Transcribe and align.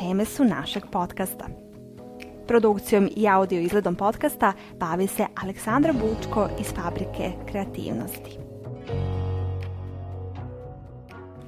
Teme 0.00 0.24
su 0.24 0.44
našeg 0.44 0.82
podcasta. 0.92 1.46
Produkcijom 2.48 3.08
i 3.16 3.28
audio 3.28 3.60
izgledom 3.60 3.94
podcasta 3.94 4.52
bavi 4.78 5.06
se 5.06 5.26
Aleksandra 5.42 5.92
Bučko 5.92 6.48
iz 6.60 6.66
Fabrike 6.66 7.32
kreativnosti. 7.50 8.38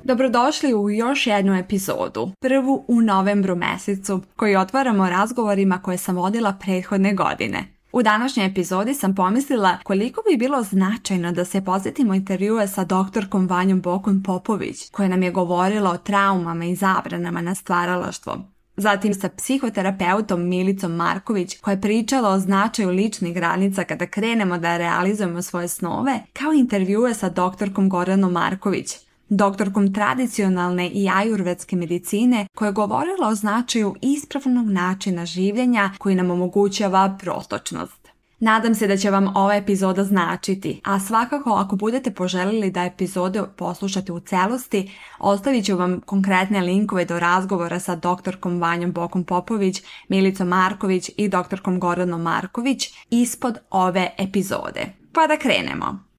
Dobrodošli 0.04 0.74
u 0.74 0.90
još 0.90 1.26
jednu 1.26 1.54
epizodu, 1.54 2.30
prvu 2.40 2.84
u 2.88 3.00
novembru 3.00 3.56
mesecu, 3.56 4.20
koju 4.36 4.60
otvaramo 4.60 5.08
razgovorima 5.08 5.78
koje 5.82 5.98
sam 5.98 6.16
vodila 6.16 6.52
prethodne 6.60 7.14
godine. 7.14 7.64
U 7.92 8.02
današnjoj 8.02 8.46
epizodi 8.46 8.94
sam 8.94 9.14
pomislila 9.14 9.78
koliko 9.82 10.22
bi 10.30 10.36
bilo 10.36 10.62
značajno 10.62 11.32
da 11.32 11.44
se 11.44 11.64
posjetimo 11.64 12.14
intervjue 12.14 12.68
sa 12.68 12.84
doktorkom 12.84 13.46
Vanjom 13.46 13.80
Bokun 13.80 14.22
Popović, 14.22 14.90
koja 14.90 15.08
nam 15.08 15.22
je 15.22 15.30
govorila 15.30 15.90
o 15.90 15.98
traumama 15.98 16.64
i 16.64 16.76
zabranama 16.76 17.40
na 17.40 17.54
stvaralaštvo. 17.54 18.51
Zatim 18.76 19.14
sa 19.14 19.28
psihoterapeutom 19.28 20.48
Milicom 20.48 20.92
Marković 20.92 21.58
koja 21.60 21.72
je 21.72 21.80
pričala 21.80 22.28
o 22.28 22.38
značaju 22.38 22.90
ličnih 22.90 23.34
granica 23.34 23.84
kada 23.84 24.06
krenemo 24.06 24.58
da 24.58 24.76
realizujemo 24.76 25.42
svoje 25.42 25.68
snove, 25.68 26.20
kao 26.32 26.52
intervjue 26.52 27.14
sa 27.14 27.28
doktorkom 27.28 27.88
Goranom 27.88 28.32
Marković, 28.32 28.96
doktorkom 29.28 29.94
tradicionalne 29.94 30.88
i 30.88 31.08
ajurvedske 31.14 31.76
medicine 31.76 32.46
koja 32.54 32.66
je 32.66 32.72
govorila 32.72 33.28
o 33.28 33.34
značaju 33.34 33.94
ispravnog 34.00 34.66
načina 34.66 35.26
življenja 35.26 35.90
koji 35.98 36.14
nam 36.14 36.30
omogućava 36.30 37.16
protočnost. 37.20 38.01
Nadam 38.44 38.74
se 38.74 38.86
da 38.86 38.96
će 38.96 39.10
vam 39.10 39.36
ova 39.36 39.54
epizoda 39.54 40.04
značiti, 40.04 40.80
a 40.84 41.00
svakako 41.00 41.50
ako 41.50 41.76
budete 41.76 42.10
poželjeli 42.10 42.70
da 42.70 42.84
epizode 42.84 43.42
poslušate 43.56 44.12
u 44.12 44.20
celosti, 44.20 44.90
ostavit 45.18 45.64
ću 45.64 45.76
vam 45.76 46.00
konkretne 46.00 46.60
linkove 46.60 47.04
do 47.04 47.18
razgovora 47.18 47.80
sa 47.80 47.96
doktorkom 47.96 48.60
Vanjom 48.60 48.92
Bokom 48.92 49.24
Popović, 49.24 49.82
Milicom 50.08 50.48
Marković 50.48 51.10
i 51.16 51.28
doktorkom 51.28 51.80
Goranom 51.80 52.22
Marković 52.22 52.88
ispod 53.10 53.58
ove 53.70 54.10
epizode. 54.18 54.86
Pa 55.12 55.26
da 55.26 55.36
krenemo. 55.36 56.11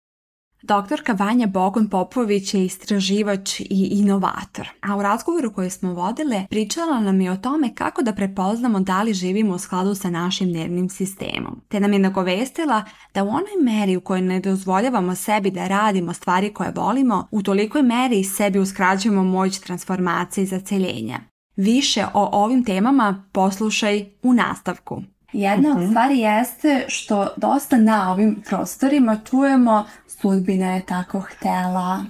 Doktorka 0.65 1.13
Vanja 1.13 1.47
Bogon 1.47 1.89
Popović 1.89 2.53
je 2.53 2.65
istraživač 2.65 3.59
i 3.59 3.87
inovator, 3.91 4.69
a 4.81 4.95
u 4.97 5.01
razgovoru 5.01 5.53
koji 5.53 5.69
smo 5.69 5.93
vodile 5.93 6.45
pričala 6.49 6.99
nam 6.99 7.21
je 7.21 7.31
o 7.31 7.37
tome 7.37 7.75
kako 7.75 8.01
da 8.01 8.13
prepoznamo 8.13 8.79
da 8.79 9.03
li 9.03 9.13
živimo 9.13 9.55
u 9.55 9.59
skladu 9.59 9.95
sa 9.95 10.09
našim 10.09 10.51
nervnim 10.51 10.89
sistemom, 10.89 11.61
te 11.67 11.79
nam 11.79 11.93
je 11.93 11.99
nagovestila 11.99 12.83
da 13.13 13.23
u 13.23 13.27
onoj 13.27 13.63
meri 13.63 13.97
u 13.97 14.01
kojoj 14.01 14.21
ne 14.21 14.39
dozvoljavamo 14.39 15.15
sebi 15.15 15.51
da 15.51 15.67
radimo 15.67 16.13
stvari 16.13 16.53
koje 16.53 16.71
volimo, 16.75 17.27
u 17.31 17.43
tolikoj 17.43 17.81
meri 17.81 18.23
sebi 18.23 18.59
uskraćujemo 18.59 19.23
moć 19.23 19.59
transformacije 19.59 20.43
i 20.43 20.47
zaceljenja. 20.47 21.19
Više 21.55 22.05
o 22.13 22.29
ovim 22.43 22.65
temama 22.65 23.23
poslušaj 23.31 24.05
u 24.21 24.33
nastavku. 24.33 25.01
Jedna 25.33 25.71
od 25.71 25.77
mhm. 25.77 25.89
stvari 25.89 26.19
jeste 26.19 26.85
što 26.87 27.27
dosta 27.37 27.77
na 27.77 28.11
ovim 28.11 28.43
prostorima 28.49 29.19
čujemo 29.29 29.85
sudbina 30.07 30.75
je 30.75 30.85
tako 30.85 31.19
htela, 31.19 32.05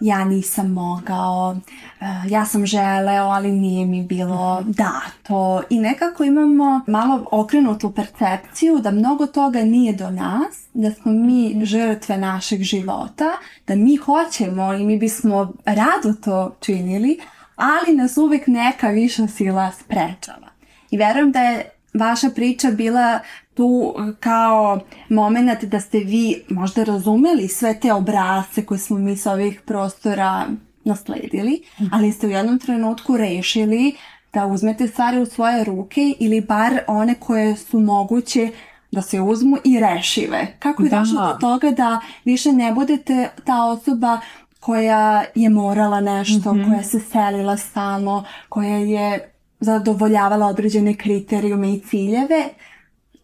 ja 0.00 0.24
nisam 0.24 0.72
mogao, 0.72 1.56
eh, 2.00 2.04
ja 2.28 2.46
sam 2.46 2.66
želeo, 2.66 3.24
ali 3.24 3.52
nije 3.52 3.86
mi 3.86 4.02
bilo 4.02 4.62
dato. 4.66 5.62
I 5.70 5.78
nekako 5.78 6.24
imamo 6.24 6.80
malo 6.86 7.26
okrenutu 7.30 7.92
percepciju 7.92 8.78
da 8.78 8.90
mnogo 8.90 9.26
toga 9.26 9.64
nije 9.64 9.92
do 9.92 10.10
nas, 10.10 10.66
da 10.74 10.90
smo 10.90 11.12
mi 11.12 11.64
žrtve 11.64 12.18
našeg 12.18 12.62
života, 12.62 13.30
da 13.66 13.74
mi 13.74 13.96
hoćemo 13.96 14.74
i 14.74 14.84
mi 14.84 14.98
bismo 14.98 15.52
rado 15.64 16.12
to 16.24 16.56
činili, 16.60 17.18
ali 17.56 17.96
nas 17.96 18.16
uvijek 18.16 18.46
neka 18.46 18.88
viša 18.88 19.26
sila 19.26 19.72
sprečava. 19.72 20.48
I 20.90 20.96
verujem 20.96 21.32
da 21.32 21.40
je 21.40 21.73
vaša 21.94 22.30
priča 22.30 22.70
bila 22.70 23.20
tu 23.54 23.94
kao 24.20 24.80
moment 25.08 25.64
da 25.64 25.80
ste 25.80 25.98
vi 25.98 26.42
možda 26.48 26.84
razumeli 26.84 27.48
sve 27.48 27.80
te 27.80 27.92
obrasce 27.92 28.66
koje 28.66 28.78
smo 28.78 28.98
mi 28.98 29.16
s 29.16 29.26
ovih 29.26 29.60
prostora 29.60 30.46
nasledili, 30.84 31.62
ali 31.92 32.12
ste 32.12 32.26
u 32.26 32.30
jednom 32.30 32.58
trenutku 32.58 33.16
rešili 33.16 33.94
da 34.32 34.46
uzmete 34.46 34.86
stvari 34.88 35.18
u 35.18 35.26
svoje 35.26 35.64
ruke 35.64 36.14
ili 36.20 36.40
bar 36.40 36.78
one 36.86 37.14
koje 37.14 37.56
su 37.56 37.80
moguće 37.80 38.50
da 38.92 39.02
se 39.02 39.20
uzmu 39.20 39.56
i 39.64 39.80
rešive. 39.80 40.56
Kako 40.58 40.82
je 40.82 40.90
došlo 40.90 41.26
do 41.26 41.38
toga 41.40 41.70
da 41.70 42.00
više 42.24 42.52
ne 42.52 42.72
budete 42.72 43.28
ta 43.44 43.64
osoba 43.64 44.20
koja 44.60 45.24
je 45.34 45.50
morala 45.50 46.00
nešto, 46.00 46.54
mhm. 46.54 46.70
koja 46.70 46.82
se 46.82 47.00
selila 47.00 47.56
stalno, 47.56 48.24
koja 48.48 48.76
je 48.76 49.33
zadovoljavala 49.64 50.46
određene 50.46 50.94
kriterijume 50.94 51.72
i 51.72 51.80
ciljeve 51.80 52.48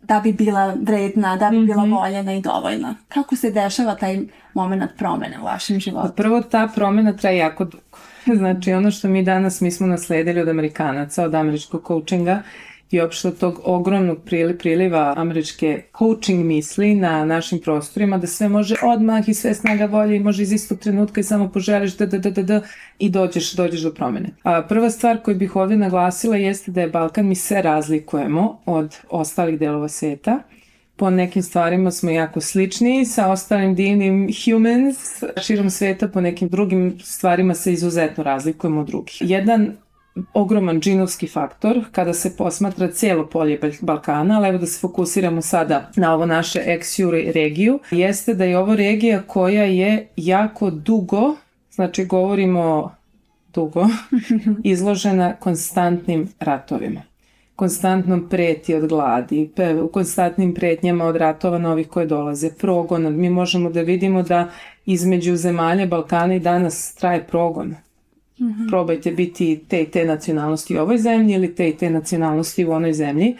da 0.02 0.20
bi 0.20 0.32
bila 0.32 0.74
vredna, 0.82 1.36
da 1.36 1.50
bi 1.50 1.66
bila 1.66 1.82
mhm. 1.82 1.92
voljena 1.92 2.34
i 2.34 2.40
dovoljna. 2.40 2.94
Kako 3.08 3.36
se 3.36 3.50
dešava 3.50 3.94
taj 3.94 4.18
moment 4.54 4.90
promjene 4.98 5.40
u 5.40 5.44
vašem 5.44 5.80
životu? 5.80 6.08
Pa 6.08 6.12
prvo 6.12 6.40
ta 6.40 6.68
promjena 6.74 7.16
traje 7.16 7.38
jako 7.38 7.64
dugo. 7.64 7.98
Znači 8.38 8.72
ono 8.72 8.90
što 8.90 9.08
mi 9.08 9.22
danas 9.22 9.60
mi 9.60 9.70
smo 9.70 9.86
nasledili 9.86 10.40
od 10.40 10.48
Amerikanaca, 10.48 11.24
od 11.24 11.34
američkog 11.34 11.84
coachinga 11.86 12.42
i 12.90 13.00
uopšte 13.00 13.28
od 13.28 13.38
tog 13.38 13.60
ogromnog 13.64 14.18
priliva 14.58 15.14
američke 15.16 15.82
coaching 15.98 16.44
misli 16.44 16.94
na 16.94 17.24
našim 17.24 17.58
prostorima 17.58 18.18
da 18.18 18.26
sve 18.26 18.48
može 18.48 18.74
odmah 18.82 19.28
i 19.28 19.34
sve 19.34 19.54
snaga 19.54 19.86
volje 19.86 20.16
i 20.16 20.20
može 20.20 20.42
iz 20.42 20.52
istog 20.52 20.78
trenutka 20.78 21.20
i 21.20 21.24
samo 21.24 21.48
poželiš 21.48 21.96
da, 21.96 22.06
da, 22.06 22.18
da, 22.18 22.30
da, 22.30 22.42
da 22.42 22.62
i 22.98 23.10
dođeš, 23.10 23.52
dođeš 23.52 23.80
do 23.80 23.94
promjene. 23.94 24.28
A 24.42 24.62
prva 24.62 24.90
stvar 24.90 25.22
koju 25.22 25.36
bih 25.36 25.56
ovdje 25.56 25.76
naglasila 25.76 26.36
jeste 26.36 26.70
da 26.70 26.80
je 26.80 26.88
Balkan 26.88 27.26
mi 27.26 27.34
sve 27.34 27.62
razlikujemo 27.62 28.60
od 28.66 28.96
ostalih 29.10 29.58
delova 29.58 29.88
sveta 29.88 30.42
po 31.00 31.10
nekim 31.10 31.42
stvarima 31.42 31.90
smo 31.90 32.10
jako 32.10 32.40
slični 32.40 33.06
sa 33.06 33.30
ostalim 33.30 33.74
divnim 33.74 34.28
humans 34.44 35.22
širom 35.42 35.70
sveta, 35.70 36.08
po 36.08 36.20
nekim 36.20 36.48
drugim 36.48 36.98
stvarima 37.04 37.54
se 37.54 37.72
izuzetno 37.72 38.24
razlikujemo 38.24 38.80
od 38.80 38.86
drugih. 38.86 39.16
Jedan 39.20 39.76
ogroman 40.34 40.80
džinovski 40.80 41.28
faktor 41.28 41.84
kada 41.92 42.12
se 42.14 42.36
posmatra 42.36 42.90
cijelo 42.92 43.26
polje 43.26 43.60
Balkana, 43.80 44.38
ali 44.38 44.48
evo 44.48 44.58
da 44.58 44.66
se 44.66 44.80
fokusiramo 44.80 45.42
sada 45.42 45.90
na 45.96 46.14
ovo 46.14 46.26
naše 46.26 46.62
ex 46.66 46.98
regiju, 47.34 47.78
jeste 47.90 48.34
da 48.34 48.44
je 48.44 48.58
ovo 48.58 48.76
regija 48.76 49.22
koja 49.26 49.64
je 49.64 50.08
jako 50.16 50.70
dugo, 50.70 51.36
znači 51.70 52.04
govorimo 52.04 52.94
dugo, 53.54 53.86
izložena 54.64 55.36
konstantnim 55.36 56.28
ratovima. 56.40 57.02
Konstantnom 57.56 58.28
preti 58.28 58.74
od 58.74 58.88
gladi, 58.88 59.50
u 59.84 59.88
konstantnim 59.88 60.54
pretnjama 60.54 61.04
od 61.04 61.16
ratova 61.16 61.58
novih 61.58 61.88
koje 61.88 62.06
dolaze, 62.06 62.50
progon. 62.58 63.16
Mi 63.16 63.30
možemo 63.30 63.70
da 63.70 63.80
vidimo 63.80 64.22
da 64.22 64.48
između 64.86 65.36
zemalja 65.36 65.86
Balkana 65.86 66.34
i 66.34 66.40
danas 66.40 66.94
traje 66.94 67.26
progon 67.26 67.74
mm 68.40 68.68
Probajte 68.68 69.12
biti 69.12 69.60
te 69.68 69.82
i 69.82 69.86
te 69.86 70.04
nacionalnosti 70.04 70.76
u 70.76 70.80
ovoj 70.80 70.98
zemlji 70.98 71.34
ili 71.34 71.54
te 71.54 71.68
i 71.68 71.76
te 71.76 71.90
nacionalnosti 71.90 72.64
u 72.66 72.72
onoj 72.72 72.92
zemlji. 72.92 73.36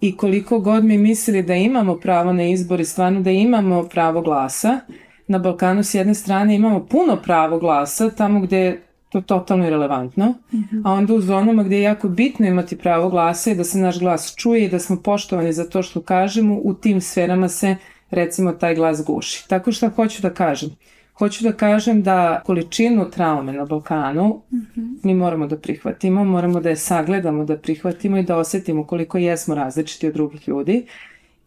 I 0.00 0.16
koliko 0.16 0.58
god 0.58 0.84
mi 0.84 0.98
mislili 0.98 1.42
da 1.42 1.54
imamo 1.54 1.96
pravo 1.96 2.32
na 2.32 2.44
izbor 2.44 2.80
i 2.80 2.84
stvarno 2.84 3.20
da 3.20 3.30
imamo 3.30 3.82
pravo 3.82 4.20
glasa, 4.20 4.80
na 5.26 5.38
Balkanu 5.38 5.82
s 5.82 5.94
jedne 5.94 6.14
strane 6.14 6.54
imamo 6.54 6.86
puno 6.86 7.16
pravo 7.16 7.58
glasa, 7.58 8.10
tamo 8.10 8.40
gdje 8.40 8.58
je 8.58 8.82
to 9.08 9.20
totalno 9.20 9.66
irelevantno, 9.66 10.34
mm 10.52 10.86
a 10.86 10.92
onda 10.92 11.14
u 11.14 11.20
zonama 11.20 11.62
gdje 11.62 11.76
je 11.76 11.82
jako 11.82 12.08
bitno 12.08 12.46
imati 12.46 12.78
pravo 12.78 13.08
glasa 13.08 13.50
i 13.50 13.54
da 13.54 13.64
se 13.64 13.78
naš 13.78 13.98
glas 13.98 14.34
čuje 14.36 14.64
i 14.64 14.68
da 14.68 14.78
smo 14.78 14.96
poštovani 14.96 15.52
za 15.52 15.64
to 15.68 15.82
što 15.82 16.00
kažemo, 16.00 16.60
u 16.62 16.74
tim 16.74 17.00
sferama 17.00 17.48
se 17.48 17.76
recimo 18.10 18.52
taj 18.52 18.74
glas 18.74 19.04
guši. 19.04 19.48
Tako 19.48 19.72
što 19.72 19.88
hoću 19.88 20.22
da 20.22 20.34
kažem, 20.34 20.70
Hoću 21.14 21.44
da 21.44 21.52
kažem 21.52 22.02
da 22.02 22.40
količinu 22.44 23.10
traume 23.10 23.52
na 23.52 23.64
Balkanu 23.64 24.42
mhm. 24.52 24.86
mi 25.02 25.14
moramo 25.14 25.46
da 25.46 25.58
prihvatimo, 25.58 26.24
moramo 26.24 26.60
da 26.60 26.68
je 26.68 26.76
sagledamo, 26.76 27.44
da 27.44 27.56
prihvatimo 27.58 28.18
i 28.18 28.22
da 28.22 28.36
osjetimo 28.36 28.86
koliko 28.86 29.18
jesmo 29.18 29.54
različiti 29.54 30.06
od 30.06 30.14
drugih 30.14 30.48
ljudi. 30.48 30.86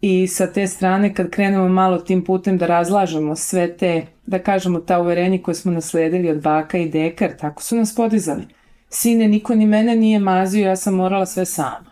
I 0.02 0.28
sa 0.28 0.48
te 0.48 0.68
strane 0.68 1.14
kad 1.14 1.30
krenemo 1.30 1.70
malo 1.70 1.98
tim 1.98 2.24
putem 2.24 2.58
da 2.58 2.68
razlažemo 2.68 3.36
sve 3.36 3.78
te, 3.78 4.06
da 4.26 4.40
kažemo 4.40 4.80
ta 4.80 5.00
uverenja 5.00 5.40
koje 5.44 5.56
smo 5.56 5.72
nasledili 5.72 6.30
od 6.30 6.42
baka 6.42 6.78
i 6.78 6.90
dekar, 6.90 7.32
tako 7.40 7.64
su 7.64 7.76
nas 7.76 7.96
podizali. 7.96 8.44
Sine, 8.90 9.28
niko 9.28 9.56
ni 9.56 9.66
mene 9.66 9.96
nije 9.96 10.20
mazio, 10.20 10.68
ja 10.68 10.76
sam 10.76 10.96
morala 10.96 11.26
sve 11.26 11.46
sama. 11.46 11.92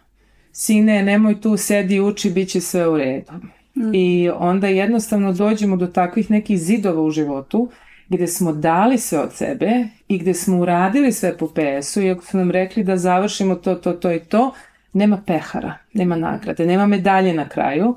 Sine, 0.51 1.03
nemoj 1.03 1.41
tu, 1.41 1.57
sedi, 1.57 1.99
uči, 1.99 2.29
bit 2.29 2.49
će 2.49 2.61
sve 2.61 2.87
u 2.87 2.97
redu. 2.97 3.31
Mm. 3.75 3.93
I 3.93 4.29
onda 4.29 4.67
jednostavno 4.67 5.33
dođemo 5.33 5.75
do 5.75 5.87
takvih 5.87 6.31
nekih 6.31 6.59
zidova 6.59 7.01
u 7.01 7.11
životu 7.11 7.69
gde 8.09 8.27
smo 8.27 8.53
dali 8.53 8.97
sve 8.97 9.19
od 9.19 9.33
sebe 9.33 9.87
i 10.07 10.17
gde 10.17 10.33
smo 10.33 10.57
uradili 10.57 11.11
sve 11.11 11.37
po 11.37 11.47
PS-u 11.47 12.01
i 12.01 12.11
ako 12.11 12.25
su 12.25 12.37
nam 12.37 12.51
rekli 12.51 12.83
da 12.83 12.97
završimo 12.97 13.55
to, 13.55 13.75
to, 13.75 13.93
to 13.93 14.11
i 14.11 14.19
to, 14.19 14.53
nema 14.93 15.21
pehara, 15.27 15.77
nema 15.93 16.15
nagrade, 16.15 16.65
nema 16.65 16.87
medalje 16.87 17.33
na 17.33 17.49
kraju, 17.49 17.95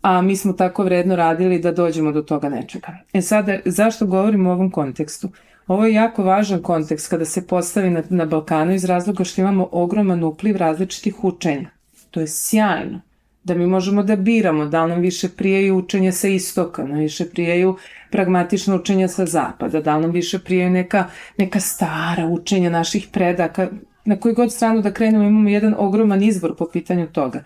a 0.00 0.22
mi 0.22 0.36
smo 0.36 0.52
tako 0.52 0.84
vredno 0.84 1.16
radili 1.16 1.58
da 1.58 1.72
dođemo 1.72 2.12
do 2.12 2.22
toga 2.22 2.48
nečega. 2.48 2.98
E 3.12 3.22
sada, 3.22 3.58
zašto 3.64 4.06
govorim 4.06 4.46
u 4.46 4.50
ovom 4.50 4.70
kontekstu? 4.70 5.28
Ovo 5.66 5.84
je 5.84 5.94
jako 5.94 6.22
važan 6.22 6.62
kontekst 6.62 7.10
kada 7.10 7.24
se 7.24 7.46
postavi 7.46 7.90
na, 7.90 8.02
na 8.10 8.24
Balkanu 8.24 8.72
iz 8.72 8.84
razloga 8.84 9.24
što 9.24 9.40
imamo 9.40 9.68
ogroman 9.72 10.24
upliv 10.24 10.56
različitih 10.56 11.24
učenja. 11.24 11.70
To 12.10 12.20
je 12.20 12.26
sjajno 12.28 13.00
da 13.46 13.54
mi 13.54 13.66
možemo 13.66 14.02
da 14.02 14.16
biramo 14.16 14.64
da 14.66 14.84
li 14.84 14.92
nam 14.92 15.00
više 15.00 15.28
prijaju 15.28 15.76
učenje 15.76 16.12
sa 16.12 16.28
istoka, 16.28 16.84
nam 16.84 16.98
više 16.98 17.24
prijaju 17.30 17.76
pragmatično 18.10 18.76
učenja 18.76 19.08
sa 19.08 19.26
zapada, 19.26 19.80
da 19.80 19.96
li 19.96 20.02
nam 20.02 20.10
više 20.10 20.38
prijaju 20.38 20.70
neka, 20.70 21.04
neka 21.38 21.60
stara 21.60 22.26
učenja 22.26 22.70
naših 22.70 23.08
predaka, 23.12 23.68
na 24.04 24.16
koji 24.16 24.34
god 24.34 24.52
stranu 24.52 24.82
da 24.82 24.92
krenemo 24.92 25.24
imamo 25.24 25.48
jedan 25.48 25.74
ogroman 25.78 26.22
izbor 26.22 26.56
po 26.56 26.68
pitanju 26.72 27.06
toga. 27.06 27.44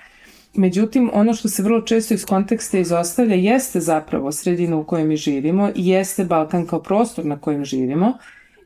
Međutim, 0.55 1.11
ono 1.13 1.35
što 1.35 1.49
se 1.49 1.63
vrlo 1.63 1.81
često 1.81 2.15
iz 2.15 2.25
konteksta 2.25 2.79
izostavlja 2.79 3.35
jeste 3.35 3.81
zapravo 3.81 4.33
sredina 4.33 4.77
u 4.77 4.85
kojoj 4.85 5.05
mi 5.05 5.17
živimo 5.17 5.71
jeste 5.75 6.25
Balkan 6.25 6.67
kao 6.67 6.83
prostor 6.83 7.27
na 7.27 7.39
kojem 7.41 7.65
živimo 7.65 8.13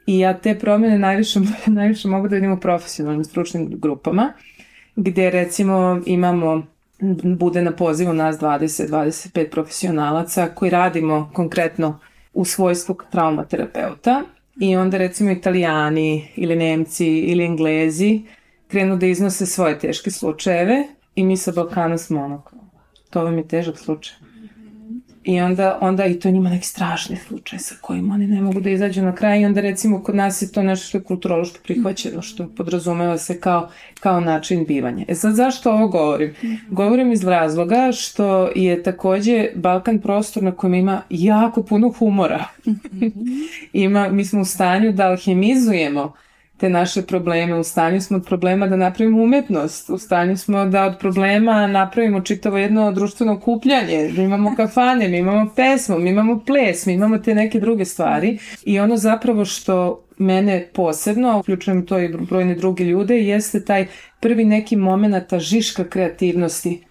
i 0.07 0.19
ja 0.19 0.39
te 0.39 0.59
promjene 0.59 0.99
najviše, 0.99 1.41
najviše 1.81 2.09
mogu 2.09 2.29
da 2.29 2.35
vidim 2.35 2.53
u 2.53 2.61
profesionalnim 2.61 3.25
stručnim 3.25 3.69
grupama, 3.81 4.33
gde 4.97 5.31
recimo 5.31 6.01
imamo 6.07 6.74
bude 7.39 7.63
na 7.63 7.73
pozivu 7.73 8.13
nas 8.13 8.37
20-25 8.37 9.51
profesionalaca 9.51 10.49
koji 10.55 10.71
radimo 10.71 11.31
konkretno 11.35 11.99
u 12.33 12.45
svojstvu 12.45 12.97
traumaterapeuta 13.11 14.23
i 14.61 14.77
onda 14.77 14.99
recimo 14.99 15.31
italijani 15.31 16.29
ili 16.37 16.57
nemci 16.57 17.07
ili 17.07 17.45
englezi 17.45 18.23
krenu 18.69 18.97
da 18.97 19.07
iznose 19.07 19.47
svoje 19.47 19.79
teške 19.79 20.11
slučajeve 20.11 20.85
i 21.15 21.25
mi 21.25 21.37
sa 21.37 21.53
Balkana 21.53 21.99
smo 21.99 22.25
ono, 22.25 22.43
to 23.11 23.25
vam 23.25 23.39
je 23.39 23.49
težak 23.49 23.79
slučaj. 23.79 24.17
I 25.25 25.41
onda, 25.41 25.79
onda 25.81 26.07
i 26.07 26.19
to 26.19 26.31
njima 26.31 26.51
neki 26.51 26.67
strašni 26.67 27.17
slučaj 27.17 27.59
sa 27.59 27.75
kojim 27.81 28.11
oni 28.11 28.27
ne 28.27 28.41
mogu 28.41 28.61
da 28.61 28.71
izađu 28.71 29.03
na 29.03 29.15
kraj 29.15 29.41
i 29.41 29.45
onda 29.45 29.61
recimo 29.61 30.03
kod 30.03 30.15
nas 30.15 30.43
je 30.43 30.53
to 30.53 30.63
nešto 30.63 30.87
što 30.87 30.99
je 30.99 31.05
kulturološko 31.05 31.59
prihvaćeno, 31.63 32.23
što 32.23 32.49
podrazumeva 32.57 33.19
se 33.19 33.41
kao, 33.41 33.69
kao 34.01 34.21
način 34.21 34.65
bivanja. 34.65 35.05
E 35.09 35.15
sad 35.15 35.35
zašto 35.35 35.73
ovo 35.73 35.89
govorim? 35.89 36.35
Govorim 36.71 37.13
iz 37.13 37.25
razloga 37.25 37.93
što 37.93 38.51
je 38.55 38.83
takođe 38.83 39.49
Balkan 39.55 39.99
prostor 39.99 40.43
na 40.43 40.53
kojem 40.53 40.75
ima 40.75 41.03
jako 41.11 41.63
puno 41.63 41.93
humora. 41.99 42.45
ima, 43.73 44.09
mi 44.09 44.25
smo 44.25 44.41
u 44.41 44.45
stanju 44.45 44.93
da 44.93 45.07
alhemizujemo 45.07 46.13
te 46.57 46.69
naše 46.69 47.03
probleme. 47.03 47.55
U 47.55 47.65
stanju 47.65 48.01
smo 48.01 48.17
od 48.17 48.25
problema 48.25 48.67
da 48.67 48.77
napravimo 48.77 49.23
umetnost, 49.23 49.91
u 49.91 49.99
stanju 49.99 50.37
smo 50.37 50.65
da 50.67 50.85
od 50.85 50.99
problema 50.99 51.67
napravimo 51.67 52.21
čitavo 52.21 52.59
jedno 52.59 52.93
društveno 52.93 53.41
kupljanje, 53.41 54.13
da 54.17 54.23
imamo 54.23 54.55
kafane, 54.57 55.09
mi 55.09 55.19
imamo 55.19 55.51
pesmu, 55.57 55.99
mi 55.99 56.11
imamo 56.11 56.41
ples, 56.47 56.87
mi 56.87 56.93
imamo 56.93 57.19
te 57.19 57.35
neke 57.35 57.61
druge 57.61 57.85
stvari 57.85 58.39
i 58.65 58.81
ono 58.81 58.97
zapravo 58.97 59.45
što 59.45 60.05
mene 60.19 60.69
posebno, 60.75 61.39
uključujem 61.39 61.87
to 61.87 61.99
i 61.99 62.09
brojne 62.09 62.55
druge 62.55 62.85
ljude, 62.85 63.19
jeste 63.19 63.65
taj 63.65 63.87
prvi 64.21 64.45
neki 64.45 64.77
moment 64.77 65.39
žiška 65.39 65.85
kreativnosti 65.85 66.85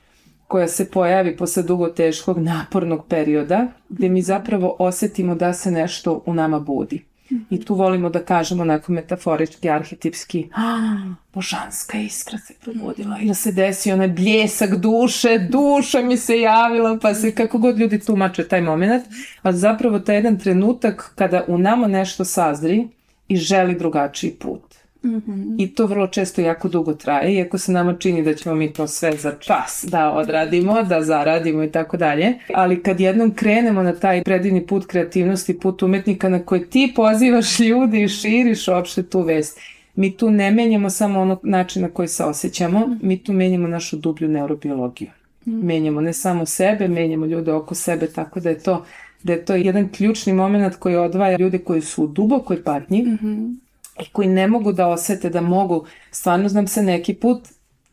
koja 0.47 0.67
se 0.67 0.91
pojavi 0.91 1.37
posle 1.37 1.63
dugo 1.63 1.87
teškog 1.87 2.39
napornog 2.39 3.05
perioda, 3.07 3.67
gde 3.89 4.09
mi 4.09 4.21
zapravo 4.21 4.75
osetimo 4.79 5.35
da 5.35 5.53
se 5.53 5.71
nešto 5.71 6.23
u 6.25 6.33
nama 6.33 6.59
budi. 6.59 7.12
I 7.49 7.65
tu 7.65 7.75
volimo 7.75 8.09
da 8.09 8.25
kažemo 8.25 8.61
onako 8.61 8.91
metaforički, 8.91 9.69
arhetipski, 9.69 10.49
božanska 11.33 11.97
iskra 11.97 12.37
se 12.37 12.53
probudila 12.63 13.19
i 13.19 13.27
da 13.27 13.33
se 13.33 13.51
desi 13.51 13.91
onaj 13.91 14.07
bljesak 14.07 14.75
duše, 14.75 15.39
duša 15.49 16.01
mi 16.01 16.17
se 16.17 16.39
javila, 16.39 16.97
pa 17.01 17.13
se 17.13 17.35
kako 17.35 17.57
god 17.57 17.79
ljudi 17.79 17.99
tumače 17.99 18.47
taj 18.47 18.61
moment, 18.61 19.03
a 19.41 19.51
zapravo 19.51 19.99
taj 19.99 20.15
jedan 20.15 20.39
trenutak 20.39 21.11
kada 21.15 21.45
u 21.47 21.57
nama 21.57 21.87
nešto 21.87 22.25
sazri 22.25 22.87
i 23.27 23.37
želi 23.37 23.75
drugačiji 23.75 24.31
put. 24.31 24.82
Mm 25.03 25.21
-hmm. 25.21 25.55
I 25.57 25.75
to 25.75 25.85
vrlo 25.85 26.07
često 26.07 26.41
jako 26.41 26.69
dugo 26.69 26.93
traje, 26.93 27.33
iako 27.33 27.57
se 27.57 27.71
nama 27.71 27.93
čini 27.93 28.23
da 28.23 28.33
ćemo 28.33 28.55
mi 28.55 28.73
to 28.73 28.87
sve 28.87 29.11
za 29.17 29.31
čas 29.39 29.85
da 29.87 30.11
odradimo, 30.11 30.83
da 30.83 31.03
zaradimo 31.03 31.63
i 31.63 31.71
tako 31.71 31.97
dalje. 31.97 32.33
Ali 32.53 32.83
kad 32.83 32.99
jednom 32.99 33.31
krenemo 33.31 33.83
na 33.83 33.95
taj 33.95 34.23
predivni 34.23 34.67
put 34.67 34.85
kreativnosti, 34.85 35.59
put 35.59 35.83
umetnika 35.83 36.29
na 36.29 36.39
koji 36.39 36.65
ti 36.69 36.93
pozivaš 36.95 37.59
ljudi 37.59 38.03
i 38.03 38.07
širiš 38.07 38.67
uopšte 38.67 39.03
tu 39.03 39.21
vest, 39.21 39.59
mi 39.95 40.17
tu 40.17 40.31
ne 40.31 40.51
menjamo 40.51 40.89
samo 40.89 41.19
ono 41.21 41.39
način 41.43 41.81
na 41.81 41.89
koji 41.89 42.07
se 42.07 42.23
osjećamo, 42.23 42.79
mm 42.79 42.91
-hmm. 42.91 42.99
mi 43.01 43.23
tu 43.23 43.33
menjamo 43.33 43.67
našu 43.67 43.97
dublju 43.97 44.29
neurobiologiju. 44.29 45.09
Mm 45.45 45.51
-hmm. 45.51 45.63
Menjamo 45.63 46.01
ne 46.01 46.13
samo 46.13 46.45
sebe, 46.45 46.87
menjamo 46.87 47.25
ljude 47.25 47.51
oko 47.51 47.75
sebe, 47.75 48.07
tako 48.07 48.39
da 48.39 48.49
je 48.49 48.59
to 48.59 48.85
da 49.23 49.33
je 49.33 49.45
to 49.45 49.55
jedan 49.55 49.89
ključni 49.89 50.33
moment 50.33 50.75
koji 50.75 50.95
odvaja 50.95 51.37
ljude 51.37 51.57
koji 51.57 51.81
su 51.81 52.03
u 52.03 52.07
dubokoj 52.07 52.63
patnji 52.63 53.03
mm 53.03 53.17
-hmm 53.21 53.62
i 53.99 54.09
koji 54.11 54.27
ne 54.27 54.47
mogu 54.47 54.71
da 54.71 54.87
osete 54.87 55.29
da 55.29 55.41
mogu, 55.41 55.85
stvarno 56.11 56.49
znam 56.49 56.67
se 56.67 56.83
neki 56.83 57.13
put 57.13 57.47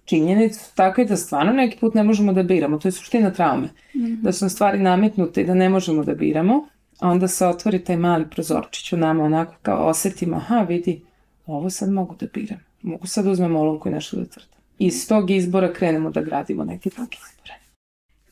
činjenicu 0.04 0.60
tako 0.74 1.00
je 1.00 1.06
da 1.06 1.16
stvarno 1.16 1.52
neki 1.52 1.78
put 1.78 1.94
ne 1.94 2.02
možemo 2.02 2.32
da 2.32 2.42
biramo, 2.42 2.78
to 2.78 2.88
je 2.88 2.92
suština 2.92 3.30
traume, 3.30 3.66
mm 3.66 3.98
-hmm. 4.00 4.22
da 4.22 4.32
su 4.32 4.44
nam 4.44 4.50
stvari 4.50 4.78
nametnute 4.78 5.40
i 5.40 5.46
da 5.46 5.54
ne 5.54 5.68
možemo 5.68 6.04
da 6.04 6.14
biramo, 6.14 6.68
a 7.00 7.08
onda 7.08 7.28
se 7.28 7.46
otvori 7.46 7.84
taj 7.84 7.96
mali 7.96 8.30
prozorčić 8.30 8.92
u 8.92 8.96
nama 8.96 9.24
onako 9.24 9.54
kao 9.62 9.86
osetimo, 9.86 10.36
aha 10.36 10.62
vidi, 10.62 11.02
ovo 11.46 11.70
sad 11.70 11.90
mogu 11.92 12.16
da 12.20 12.26
biram, 12.34 12.60
mogu 12.82 13.06
sad 13.06 13.24
da 13.24 13.30
uzmem 13.30 13.56
olovku 13.56 13.88
i 13.88 13.92
nešto 13.92 14.16
da 14.16 14.24
crtam. 14.24 14.60
Iz 14.78 15.08
tog 15.08 15.30
izbora 15.30 15.72
krenemo 15.72 16.10
da 16.10 16.20
gradimo 16.20 16.64
neke 16.64 16.90
druge 16.90 17.16
izbore. 17.16 17.54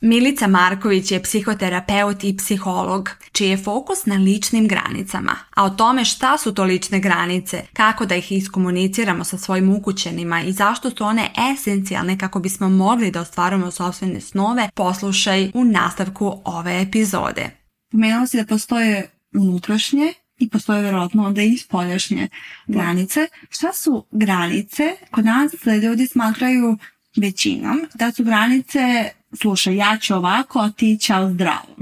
Milica 0.01 0.47
Marković 0.47 1.11
je 1.11 1.23
psihoterapeut 1.23 2.23
i 2.23 2.37
psiholog, 2.37 3.09
čiji 3.31 3.49
je 3.49 3.57
fokus 3.57 4.05
na 4.05 4.15
ličnim 4.15 4.67
granicama, 4.67 5.35
a 5.55 5.63
o 5.63 5.69
tome 5.69 6.05
šta 6.05 6.37
su 6.37 6.53
to 6.53 6.63
lične 6.63 6.99
granice, 6.99 7.61
kako 7.73 8.05
da 8.05 8.15
ih 8.15 8.31
iskomuniciramo 8.31 9.23
sa 9.23 9.37
svojim 9.37 9.75
ukućenima 9.75 10.41
i 10.41 10.51
zašto 10.51 10.89
su 10.89 11.03
one 11.03 11.29
esencijalne 11.53 12.17
kako 12.17 12.39
bismo 12.39 12.69
mogli 12.69 13.11
da 13.11 13.21
ostvarujemo 13.21 13.71
sobstvene 13.71 14.21
snove, 14.21 14.69
poslušaj 14.75 15.51
u 15.53 15.65
nastavku 15.65 16.41
ove 16.45 16.81
epizode. 16.81 17.49
Pomenuo 17.91 18.27
si 18.27 18.37
da 18.37 18.45
postoje 18.45 19.09
unutrašnje 19.35 20.13
i 20.37 20.49
postoje 20.49 20.81
verovatno 20.81 21.25
onda 21.25 21.41
i 21.41 21.57
spoljašnje 21.57 22.27
granice. 22.67 23.27
Šta 23.49 23.73
su 23.73 24.05
granice? 24.11 24.83
Kod 25.11 25.25
nas 25.25 25.51
ljudi 25.83 26.07
smatraju 26.07 26.77
većinom 27.17 27.81
da 27.93 28.11
su 28.11 28.23
granice 28.23 29.09
slušaj, 29.33 29.75
ja 29.75 29.97
ću 30.01 30.15
ovako, 30.15 30.59
a 30.59 30.71
ti 30.71 30.97
ćao 31.01 31.29
zdravo. 31.29 31.75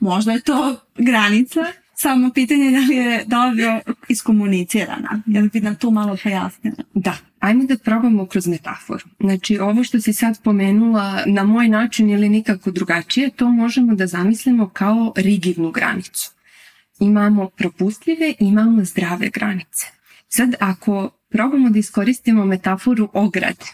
Možda 0.00 0.32
je 0.32 0.40
to 0.40 0.76
granica, 0.98 1.60
samo 1.96 2.30
pitanje 2.30 2.70
da 2.70 2.78
li 2.78 2.96
je 2.96 3.24
dobro 3.26 3.80
iskomunicirana. 4.08 5.22
Jel 5.26 5.48
bi 5.52 5.60
nam 5.60 5.76
tu 5.76 5.90
malo 5.90 6.16
pojasnila? 6.22 6.76
Da, 6.94 7.16
ajmo 7.40 7.64
da 7.64 7.76
probamo 7.78 8.26
kroz 8.26 8.46
metaforu. 8.46 9.04
Znači, 9.20 9.58
ovo 9.58 9.84
što 9.84 10.00
si 10.00 10.12
sad 10.12 10.42
pomenula 10.42 11.22
na 11.26 11.44
moj 11.44 11.68
način 11.68 12.10
ili 12.10 12.28
nikako 12.28 12.70
drugačije, 12.70 13.30
to 13.30 13.48
možemo 13.48 13.94
da 13.94 14.06
zamislimo 14.06 14.68
kao 14.68 15.12
rigidnu 15.16 15.70
granicu. 15.70 16.30
Imamo 17.00 17.48
propustljive, 17.48 18.34
imamo 18.38 18.84
zdrave 18.84 19.28
granice. 19.28 19.86
Sad, 20.28 20.54
ako 20.60 21.10
probamo 21.30 21.70
da 21.70 21.78
iskoristimo 21.78 22.44
metaforu 22.44 23.08
ograde, 23.12 23.64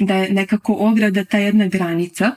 da 0.00 0.14
je 0.14 0.32
nekako 0.32 0.76
ograda 0.78 1.24
ta 1.24 1.38
jedna 1.38 1.66
granica, 1.66 2.30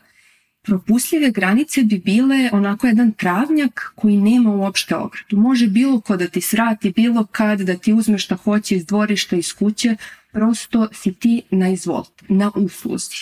propustljive 0.67 1.31
granice 1.31 1.83
bi 1.83 2.00
bile 2.00 2.50
onako 2.53 2.88
jedan 2.88 3.12
travnjak 3.12 3.91
koji 3.95 4.17
nema 4.17 4.50
uopšte 4.50 4.95
ogradu. 4.95 5.38
Može 5.38 5.67
bilo 5.67 6.01
ko 6.01 6.17
da 6.17 6.27
ti 6.27 6.41
srati, 6.41 6.91
bilo 6.91 7.25
kad 7.25 7.62
da 7.62 7.77
ti 7.77 7.93
uzme 7.93 8.17
šta 8.17 8.36
hoće 8.36 8.75
iz 8.75 8.86
dvorišta, 8.86 9.36
iz 9.36 9.53
kuće, 9.53 9.95
prosto 10.31 10.88
si 10.93 11.13
ti 11.13 11.41
na 11.51 11.69
izvolt, 11.69 12.24
na 12.29 12.51
usluzi. 12.55 13.15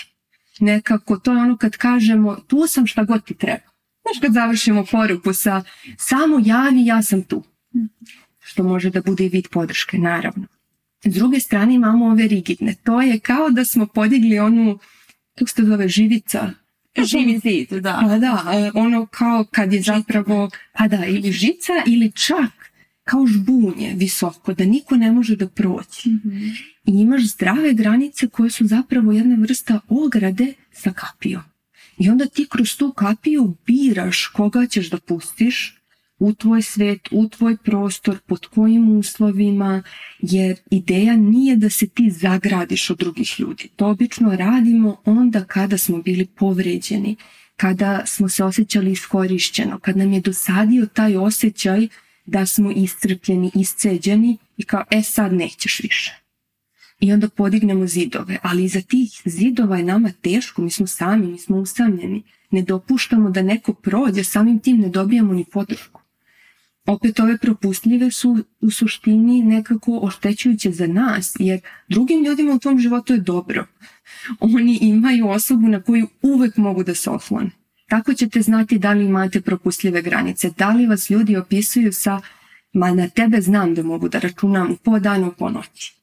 Nekako 0.59 1.17
to 1.17 1.31
je 1.31 1.37
ono 1.37 1.57
kad 1.57 1.77
kažemo 1.77 2.35
tu 2.35 2.67
sam 2.67 2.87
šta 2.87 3.03
god 3.03 3.25
ti 3.25 3.33
treba. 3.33 3.67
Znaš 4.01 4.19
kad 4.21 4.33
završimo 4.33 4.85
poruku 4.91 5.33
sa 5.33 5.63
samo 5.97 6.41
javi 6.45 6.85
ja 6.85 7.03
sam 7.03 7.23
tu. 7.23 7.43
Što 8.39 8.63
može 8.63 8.89
da 8.89 9.01
bude 9.01 9.25
i 9.25 9.29
vid 9.29 9.47
podrške, 9.51 9.97
naravno. 9.97 10.47
S 11.03 11.13
druge 11.13 11.39
strane 11.39 11.73
imamo 11.73 12.05
ove 12.05 12.27
rigidne. 12.27 12.75
To 12.83 13.01
je 13.01 13.19
kao 13.19 13.49
da 13.49 13.65
smo 13.65 13.85
podigli 13.85 14.39
onu, 14.39 14.79
kako 15.37 15.49
se 15.49 15.55
to 15.55 15.65
zove, 15.65 15.87
živica, 15.87 16.51
Živi 17.11 17.39
zid, 17.39 17.73
da. 17.81 17.99
Pa 18.09 18.17
da, 18.17 18.43
e, 18.53 18.71
ono 18.73 19.05
kao 19.05 19.45
kad 19.51 19.73
je 19.73 19.81
zapravo, 19.81 20.49
pa 20.73 20.87
da, 20.87 21.05
ili 21.05 21.31
žica 21.31 21.73
ili 21.87 22.11
čak 22.11 22.51
kao 23.03 23.27
žbunje 23.27 23.93
visoko, 23.95 24.53
da 24.53 24.65
niko 24.65 24.95
ne 24.95 25.11
može 25.11 25.35
da 25.35 25.47
proći. 25.47 26.09
I 26.85 26.91
imaš 26.91 27.23
zdrave 27.23 27.73
granice 27.73 28.27
koje 28.27 28.49
su 28.49 28.67
zapravo 28.67 29.11
jedna 29.11 29.35
vrsta 29.39 29.79
ograde 29.87 30.53
sa 30.71 30.93
kapijom. 30.93 31.41
I 31.97 32.09
onda 32.09 32.25
ti 32.25 32.47
kroz 32.49 32.77
tu 32.77 32.93
kapiju 32.93 33.55
biraš 33.65 34.27
koga 34.27 34.67
ćeš 34.67 34.89
da 34.89 34.97
pustiš 34.97 35.77
u 36.19 36.33
tvoj 36.33 36.61
svet, 36.61 36.99
u 37.11 37.29
tvoj 37.29 37.57
prostor, 37.57 38.19
pod 38.25 38.47
kojim 38.47 38.97
uslovima, 38.97 39.83
jer 40.19 40.57
ideja 40.71 41.17
nije 41.17 41.55
da 41.55 41.69
se 41.69 41.87
ti 41.87 42.09
zagradiš 42.11 42.89
od 42.89 42.97
drugih 42.97 43.39
ljudi. 43.39 43.69
To 43.75 43.87
obično 43.87 44.35
radimo 44.35 45.01
onda 45.05 45.43
kada 45.43 45.77
smo 45.77 46.01
bili 46.01 46.25
povređeni, 46.25 47.15
kada 47.57 48.05
smo 48.05 48.29
se 48.29 48.43
osjećali 48.43 48.91
iskorišćeno, 48.91 49.79
kad 49.79 49.97
nam 49.97 50.13
je 50.13 50.21
dosadio 50.21 50.85
taj 50.85 51.17
osjećaj 51.17 51.87
da 52.25 52.45
smo 52.45 52.71
iscrpljeni, 52.71 53.51
isceđeni 53.55 54.37
i 54.57 54.63
kao 54.63 54.83
e 54.91 55.01
sad 55.01 55.33
nećeš 55.33 55.79
više. 55.79 56.21
I 56.99 57.13
onda 57.13 57.29
podignemo 57.29 57.87
zidove, 57.87 58.37
ali 58.41 58.63
iza 58.63 58.81
tih 58.81 59.21
zidova 59.25 59.77
je 59.77 59.83
nama 59.83 60.11
teško, 60.21 60.61
mi 60.61 60.71
smo 60.71 60.87
sami, 60.87 61.27
mi 61.27 61.37
smo 61.37 61.57
usamljeni. 61.57 62.23
Ne 62.51 62.61
dopuštamo 62.61 63.29
da 63.29 63.41
neko 63.41 63.73
prođe, 63.73 64.23
samim 64.23 64.59
tim 64.59 64.77
ne 64.77 64.89
dobijamo 64.89 65.33
ni 65.33 65.45
podršku. 65.51 66.04
Opet 66.85 67.19
ove 67.19 67.37
propustljive 67.37 68.11
su 68.11 68.37
u 68.61 68.71
suštini 68.71 69.43
nekako 69.43 69.99
oštećujuće 70.01 70.71
za 70.71 70.87
nas, 70.87 71.35
jer 71.39 71.59
drugim 71.89 72.23
ljudima 72.23 72.53
u 72.53 72.59
tom 72.59 72.79
životu 72.79 73.13
je 73.13 73.19
dobro. 73.19 73.65
Oni 74.39 74.77
imaju 74.81 75.27
osobu 75.29 75.67
na 75.67 75.81
koju 75.81 76.07
uvek 76.21 76.57
mogu 76.57 76.83
da 76.83 76.95
se 76.95 77.09
oslone. 77.09 77.49
Tako 77.89 78.13
ćete 78.13 78.41
znati 78.41 78.79
da 78.79 78.91
li 78.91 79.05
imate 79.05 79.41
propustljive 79.41 80.01
granice, 80.01 80.49
da 80.57 80.69
li 80.69 80.87
vas 80.87 81.09
ljudi 81.09 81.37
opisuju 81.37 81.93
sa 81.93 82.21
ma 82.73 82.91
na 82.91 83.09
tebe 83.09 83.41
znam 83.41 83.75
da 83.75 83.83
mogu 83.83 84.09
da 84.09 84.19
računam 84.19 84.75
po 84.83 84.99
danu 84.99 85.33
po 85.37 85.49
noći. 85.49 85.95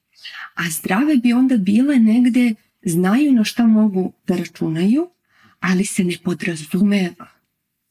A 0.54 0.70
zdrave 0.70 1.16
bi 1.16 1.32
onda 1.32 1.56
bile 1.56 1.98
negde, 1.98 2.54
znaju 2.84 3.32
na 3.32 3.44
šta 3.44 3.66
mogu 3.66 4.12
da 4.26 4.36
računaju, 4.36 5.10
ali 5.60 5.84
se 5.84 6.04
ne 6.04 6.14
podrazumeva. 6.24 7.26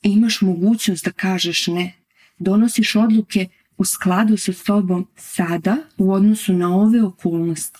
Imaš 0.01 0.41
mogućnost 0.41 1.05
da 1.05 1.11
kažeš 1.11 1.67
ne. 1.67 2.00
Donosiš 2.41 2.95
odluke 2.95 3.47
u 3.77 3.85
skladu 3.85 4.37
sa 4.37 4.53
sobom 4.53 5.07
sada 5.15 5.77
u 5.97 6.13
odnosu 6.13 6.53
na 6.53 6.75
ove 6.75 7.03
okolnosti. 7.03 7.79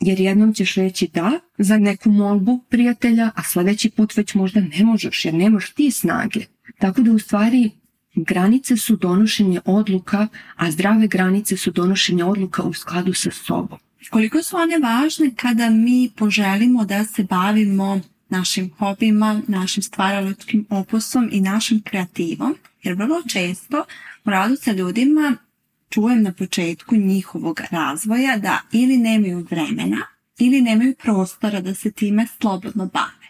Jer 0.00 0.20
jednom 0.20 0.54
ćeš 0.54 0.74
reći 0.74 1.08
da 1.14 1.30
za 1.58 1.78
neku 1.78 2.10
molbu 2.10 2.64
prijatelja, 2.68 3.30
a 3.34 3.42
sledeći 3.42 3.90
put 3.90 4.16
već 4.16 4.34
možda 4.34 4.60
ne 4.60 4.84
možeš 4.84 5.24
jer 5.24 5.34
nemaš 5.34 5.70
ti 5.70 5.90
snage. 5.90 6.40
Tako 6.78 7.02
da 7.02 7.12
u 7.12 7.18
stvari 7.18 7.70
granice 8.14 8.76
su 8.76 8.96
donošenje 8.96 9.60
odluka, 9.64 10.28
a 10.56 10.70
zdrave 10.70 11.06
granice 11.06 11.56
su 11.56 11.70
donošenje 11.70 12.24
odluka 12.24 12.62
u 12.62 12.72
skladu 12.72 13.14
sa 13.14 13.30
sobom. 13.30 13.78
Koliko 14.10 14.42
su 14.42 14.56
one 14.56 14.78
važne 14.78 15.30
kada 15.36 15.70
mi 15.70 16.10
poželimo 16.16 16.84
da 16.84 17.04
se 17.04 17.22
bavimo 17.22 18.00
našim 18.32 18.70
hobima, 18.78 19.42
našim 19.48 19.82
stvaralačkim 19.82 20.66
opusom 20.70 21.28
i 21.32 21.40
našim 21.40 21.82
kreativom, 21.82 22.56
jer 22.82 22.94
vrlo 22.94 23.22
često 23.32 23.84
u 24.24 24.30
radu 24.30 24.56
sa 24.56 24.72
ljudima 24.72 25.36
čujem 25.90 26.22
na 26.22 26.32
početku 26.32 26.96
njihovog 26.96 27.60
razvoja 27.70 28.36
da 28.38 28.60
ili 28.72 28.96
nemaju 28.96 29.46
vremena 29.50 30.06
ili 30.38 30.60
nemaju 30.60 30.94
prostora 31.02 31.60
da 31.60 31.74
se 31.74 31.90
time 31.90 32.26
slobodno 32.40 32.86
bave. 32.86 33.26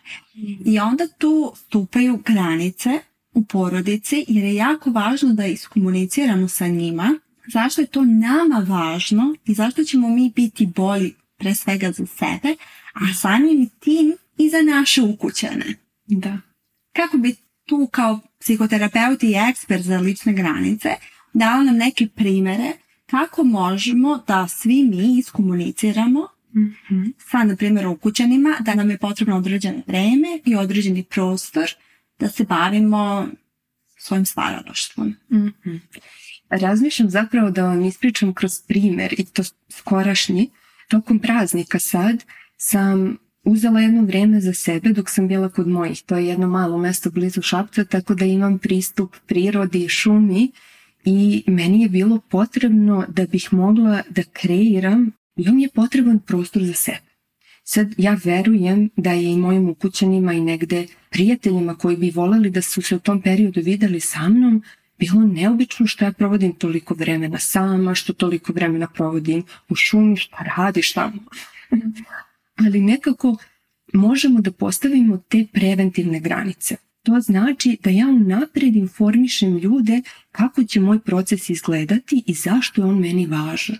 I 0.64 0.78
onda 0.78 1.09
tu 1.18 1.52
stupaju 1.56 2.23
granice 2.26 2.90
u 3.35 3.44
porodici 3.44 4.25
jer 4.28 4.44
je 4.44 4.54
jako 4.54 4.90
važno 4.90 5.32
da 5.32 5.47
iskomuniciramo 5.47 6.49
sa 6.49 6.66
njima 6.66 7.18
zašto 7.47 7.80
je 7.80 7.87
to 7.87 8.04
nama 8.04 8.66
važno 8.68 9.35
i 9.44 9.54
zašto 9.54 9.85
ćemo 9.85 10.09
mi 10.09 10.32
biti 10.37 10.66
bolji 10.66 11.14
pre 11.38 11.54
svega 11.54 11.92
za 11.92 12.06
sebe, 12.06 12.56
a 12.92 13.14
samim 13.14 13.68
tim 13.80 14.16
i 14.44 14.50
za 14.50 14.62
naše 14.62 15.02
ukućane. 15.02 15.75
Da. 16.06 16.38
Kako 16.92 17.16
bi 17.16 17.34
tu 17.66 17.88
kao 17.92 18.20
psihoterapeuti 18.40 19.30
i 19.30 19.34
ekspert 19.50 19.82
za 19.82 19.99
lične 19.99 20.32
granice 20.32 20.88
dala 21.32 21.62
nam 21.62 21.76
neke 21.76 22.06
primere 22.06 22.72
kako 23.06 23.44
možemo 23.44 24.25
da 24.26 24.49
svi 24.49 24.82
mi 24.82 25.18
iskomuniciramo 25.18 26.28
Mm-hmm. 26.56 27.14
sa, 27.30 27.44
na 27.44 27.56
primjer, 27.56 27.87
ukućanima, 27.87 28.56
da 28.61 28.75
nam 28.75 28.90
je 28.90 28.99
potrebno 28.99 29.37
određeno 29.37 29.82
vreme 29.87 30.40
i 30.44 30.56
određeni 30.56 31.04
prostor 31.04 31.75
da 32.18 32.28
se 32.28 32.44
bavimo 32.44 33.28
svojim 33.99 34.26
stvaralaštvom. 34.26 35.14
Mm-hmm. 35.32 35.82
Razmišljam 36.50 37.11
zapravo 37.11 37.50
da 37.50 37.62
vam 37.62 37.84
ispričam 37.84 38.34
kroz 38.34 38.61
primer 38.68 39.14
i 39.18 39.25
to 39.25 39.42
skorašnji. 39.68 40.50
Tokom 40.88 41.18
praznika 41.18 41.78
sad 41.78 42.25
sam 42.56 43.18
uzela 43.44 43.80
jedno 43.80 44.02
vreme 44.02 44.40
za 44.40 44.52
sebe 44.52 44.92
dok 44.92 45.11
sam 45.11 45.28
bila 45.28 45.49
kod 45.49 45.68
mojih. 45.68 46.02
To 46.02 46.16
je 46.16 46.26
jedno 46.26 46.46
malo 46.49 46.78
mesto 46.78 47.11
blizu 47.11 47.42
Šapca, 47.42 47.84
tako 47.84 48.14
da 48.14 48.25
imam 48.25 48.58
pristup 48.58 49.16
prirodi 49.26 49.88
šumi 49.88 50.50
i 51.04 51.44
meni 51.46 51.82
je 51.82 51.88
bilo 51.88 52.20
potrebno 52.30 53.04
da 53.08 53.26
bih 53.26 53.49
mogla 53.52 54.02
da 54.11 54.22
kreiram, 54.32 55.11
bio 55.37 55.52
mi 55.52 55.62
je 55.62 55.68
potreban 55.68 56.18
prostor 56.18 56.62
za 56.62 56.75
sebe. 56.75 57.12
Sad 57.64 57.94
ja 57.99 58.16
verujem 58.25 58.90
da 58.96 59.12
je 59.12 59.32
i 59.32 59.37
mojim 59.37 59.68
ukućanima 59.68 60.32
i 60.32 60.40
negde 60.40 60.87
prijateljima 61.11 61.75
koji 61.75 61.96
bi 61.96 62.11
voleli 62.11 62.50
da 62.50 62.62
su 62.62 62.82
se 62.82 62.96
u 62.96 62.99
tom 62.99 63.22
periodu 63.22 63.61
videli 63.61 64.00
sa 64.00 64.28
mnom, 64.28 64.62
bilo 64.99 65.20
neobično 65.20 65.87
što 65.87 66.04
ja 66.04 66.12
provodim 66.12 66.52
toliko 66.52 66.94
vremena 66.94 67.38
sama, 67.38 67.94
što 67.94 68.12
toliko 68.12 68.52
vremena 68.52 68.87
provodim 68.87 69.44
u 69.68 69.75
šumi, 69.75 70.16
šta 70.16 70.37
radiš 70.56 70.92
tamo. 70.92 71.22
Ali 72.64 72.81
nekako 72.81 73.37
možemo 73.92 74.40
da 74.40 74.52
postavimo 74.52 75.23
te 75.28 75.47
preventivne 75.52 76.21
granice. 76.21 76.76
To 77.02 77.21
znači 77.21 77.78
da 77.83 77.90
ja 77.90 78.07
unapred 78.07 78.76
informišem 78.76 79.59
ljude 79.59 80.02
kako 80.33 80.64
će 80.64 80.81
moj 80.81 81.00
proces 81.00 81.50
izgledati 81.50 82.23
i 82.26 82.35
zašto 82.35 82.81
je 82.81 82.87
on 82.87 82.99
meni 82.99 83.26
važan. 83.26 83.78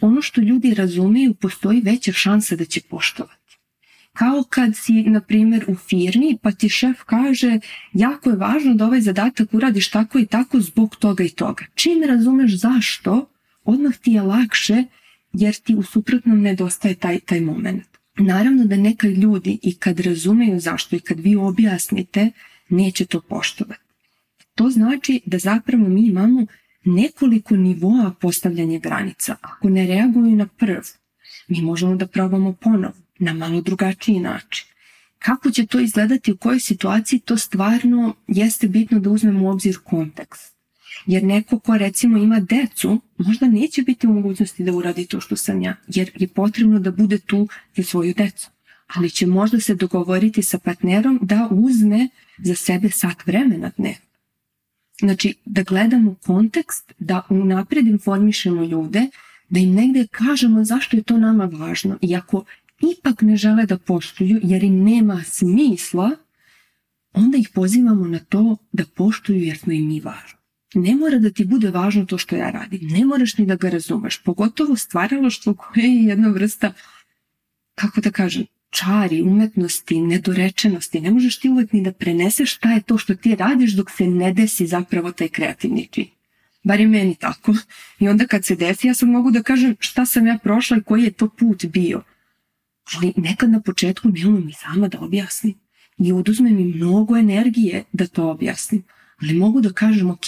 Ono 0.00 0.22
što 0.22 0.40
ljudi 0.40 0.74
razumeju, 0.74 1.34
postoji 1.34 1.80
veća 1.80 2.12
šansa 2.12 2.56
da 2.56 2.64
će 2.64 2.80
poštovati. 2.80 3.40
Kao 4.12 4.44
kad 4.50 4.76
si, 4.76 4.92
na 4.92 5.20
primjer, 5.20 5.64
u 5.68 5.74
firmi 5.74 6.38
pa 6.42 6.52
ti 6.52 6.68
šef 6.68 7.02
kaže 7.02 7.58
jako 7.92 8.30
je 8.30 8.36
važno 8.36 8.74
da 8.74 8.86
ovaj 8.86 9.00
zadatak 9.00 9.54
uradiš 9.54 9.90
tako 9.90 10.18
i 10.18 10.26
tako 10.26 10.60
zbog 10.60 10.96
toga 10.96 11.24
i 11.24 11.28
toga. 11.28 11.64
Čim 11.74 12.02
razumeš 12.02 12.58
zašto, 12.58 13.30
odmah 13.64 13.96
ti 13.96 14.12
je 14.12 14.22
lakše 14.22 14.84
jer 15.32 15.54
ti 15.54 15.74
u 15.74 15.82
suprotnom 15.82 16.40
nedostaje 16.40 16.94
taj, 16.94 17.20
taj 17.20 17.40
moment. 17.40 17.84
Naravno 18.18 18.64
da 18.64 18.76
neka 18.76 19.08
ljudi 19.08 19.58
i 19.62 19.74
kad 19.74 20.00
razumeju 20.00 20.60
zašto 20.60 20.96
i 20.96 21.00
kad 21.00 21.20
vi 21.20 21.36
objasnite, 21.36 22.30
neće 22.68 23.06
to 23.06 23.20
poštovati. 23.20 23.80
To 24.54 24.70
znači 24.70 25.20
da 25.26 25.38
zapravo 25.38 25.88
mi 25.88 26.06
imamo 26.06 26.46
nekoliko 26.84 27.56
nivoa 27.56 28.14
postavljanja 28.20 28.78
granica. 28.78 29.36
Ako 29.40 29.68
ne 29.68 29.86
reaguju 29.86 30.36
na 30.36 30.46
prv, 30.46 30.80
mi 31.48 31.62
možemo 31.62 31.96
da 31.96 32.06
probamo 32.06 32.52
ponovo 32.52 32.94
na 33.18 33.32
malo 33.32 33.60
drugačiji 33.60 34.20
način. 34.20 34.66
Kako 35.18 35.50
će 35.50 35.66
to 35.66 35.80
izgledati 35.80 36.32
u 36.32 36.36
kojoj 36.36 36.60
situaciji, 36.60 37.18
to 37.18 37.36
stvarno 37.36 38.14
jeste 38.26 38.68
bitno 38.68 38.98
da 38.98 39.10
uzmemo 39.10 39.46
u 39.46 39.50
obzir 39.50 39.78
kontekst. 39.84 40.59
Jer 41.06 41.22
neko 41.22 41.58
ko 41.58 41.78
recimo 41.78 42.18
ima 42.18 42.40
decu, 42.40 43.00
možda 43.18 43.46
neće 43.46 43.82
biti 43.82 44.06
u 44.06 44.12
mogućnosti 44.12 44.64
da 44.64 44.72
uradi 44.72 45.06
to 45.06 45.20
što 45.20 45.36
sam 45.36 45.62
ja, 45.62 45.76
jer 45.86 46.10
je 46.14 46.28
potrebno 46.28 46.78
da 46.78 46.90
bude 46.90 47.18
tu 47.18 47.48
za 47.76 47.82
svoju 47.82 48.14
decu. 48.16 48.50
Ali 48.86 49.10
će 49.10 49.26
možda 49.26 49.60
se 49.60 49.74
dogovoriti 49.74 50.42
sa 50.42 50.58
partnerom 50.58 51.18
da 51.22 51.48
uzme 51.50 52.08
za 52.38 52.54
sebe 52.54 52.90
sat 52.90 53.26
vremena 53.26 53.70
dnevno. 53.76 54.10
Znači, 55.00 55.34
da 55.44 55.62
gledamo 55.62 56.14
kontekst, 56.26 56.92
da 56.98 57.22
unapred 57.28 57.86
informišemo 57.86 58.64
ljude, 58.64 59.06
da 59.48 59.60
im 59.60 59.74
negde 59.74 60.06
kažemo 60.10 60.64
zašto 60.64 60.96
je 60.96 61.02
to 61.02 61.18
nama 61.18 61.44
važno. 61.44 61.98
I 62.02 62.16
ako 62.16 62.44
ipak 62.80 63.22
ne 63.22 63.36
žele 63.36 63.66
da 63.66 63.78
poštuju 63.78 64.40
jer 64.42 64.64
im 64.64 64.82
nema 64.84 65.22
smisla, 65.24 66.10
onda 67.12 67.38
ih 67.38 67.48
pozivamo 67.54 68.08
na 68.08 68.18
to 68.18 68.56
da 68.72 68.84
poštuju 68.94 69.38
jer 69.38 69.58
smo 69.58 69.72
im 69.72 69.88
mi 69.88 70.00
važni. 70.00 70.39
Ne 70.74 70.94
mora 70.96 71.18
da 71.18 71.30
ti 71.30 71.44
bude 71.44 71.70
važno 71.70 72.04
to 72.04 72.18
što 72.18 72.36
ja 72.36 72.50
radim, 72.50 72.88
ne 72.88 73.04
moraš 73.04 73.38
ni 73.38 73.46
da 73.46 73.56
ga 73.56 73.70
razumeš, 73.70 74.22
pogotovo 74.22 74.76
stvaralaštvo 74.76 75.54
koje 75.54 75.84
je 75.84 76.04
jedna 76.04 76.28
vrsta, 76.28 76.72
kako 77.74 78.00
da 78.00 78.10
kažem, 78.10 78.46
čari, 78.70 79.22
umetnosti, 79.22 80.00
nedorečenosti. 80.00 81.00
Ne 81.00 81.10
možeš 81.10 81.38
ti 81.38 81.48
uvek 81.48 81.72
ni 81.72 81.82
da 81.82 81.92
preneseš 81.92 82.54
šta 82.54 82.72
je 82.72 82.82
to 82.82 82.98
što 82.98 83.14
ti 83.14 83.34
radiš 83.34 83.72
dok 83.72 83.90
se 83.90 84.06
ne 84.06 84.32
desi 84.32 84.66
zapravo 84.66 85.12
taj 85.12 85.28
kreativni 85.28 85.88
čin. 85.90 86.06
Bar 86.62 86.80
je 86.80 86.86
meni 86.86 87.14
tako. 87.14 87.54
I 87.98 88.08
onda 88.08 88.26
kad 88.26 88.44
se 88.44 88.56
desi, 88.56 88.86
ja 88.86 88.94
sad 88.94 89.08
mogu 89.08 89.30
da 89.30 89.42
kažem 89.42 89.76
šta 89.78 90.06
sam 90.06 90.26
ja 90.26 90.38
prošla 90.42 90.76
i 90.76 90.82
koji 90.82 91.02
je 91.02 91.10
to 91.10 91.28
put 91.28 91.64
bio. 91.64 92.02
Ali 92.96 93.12
nekad 93.16 93.50
na 93.50 93.60
početku 93.60 94.08
ne 94.08 94.26
umem 94.26 94.46
ni 94.46 94.52
sama 94.52 94.88
da 94.88 95.00
objasnim. 95.00 95.54
I 95.98 96.12
oduzme 96.12 96.50
mi 96.50 96.64
mnogo 96.64 97.16
energije 97.16 97.84
da 97.92 98.06
to 98.06 98.30
objasnim. 98.30 98.82
Ali 99.22 99.34
mogu 99.34 99.60
da 99.60 99.72
kažem, 99.72 100.10
ok, 100.10 100.26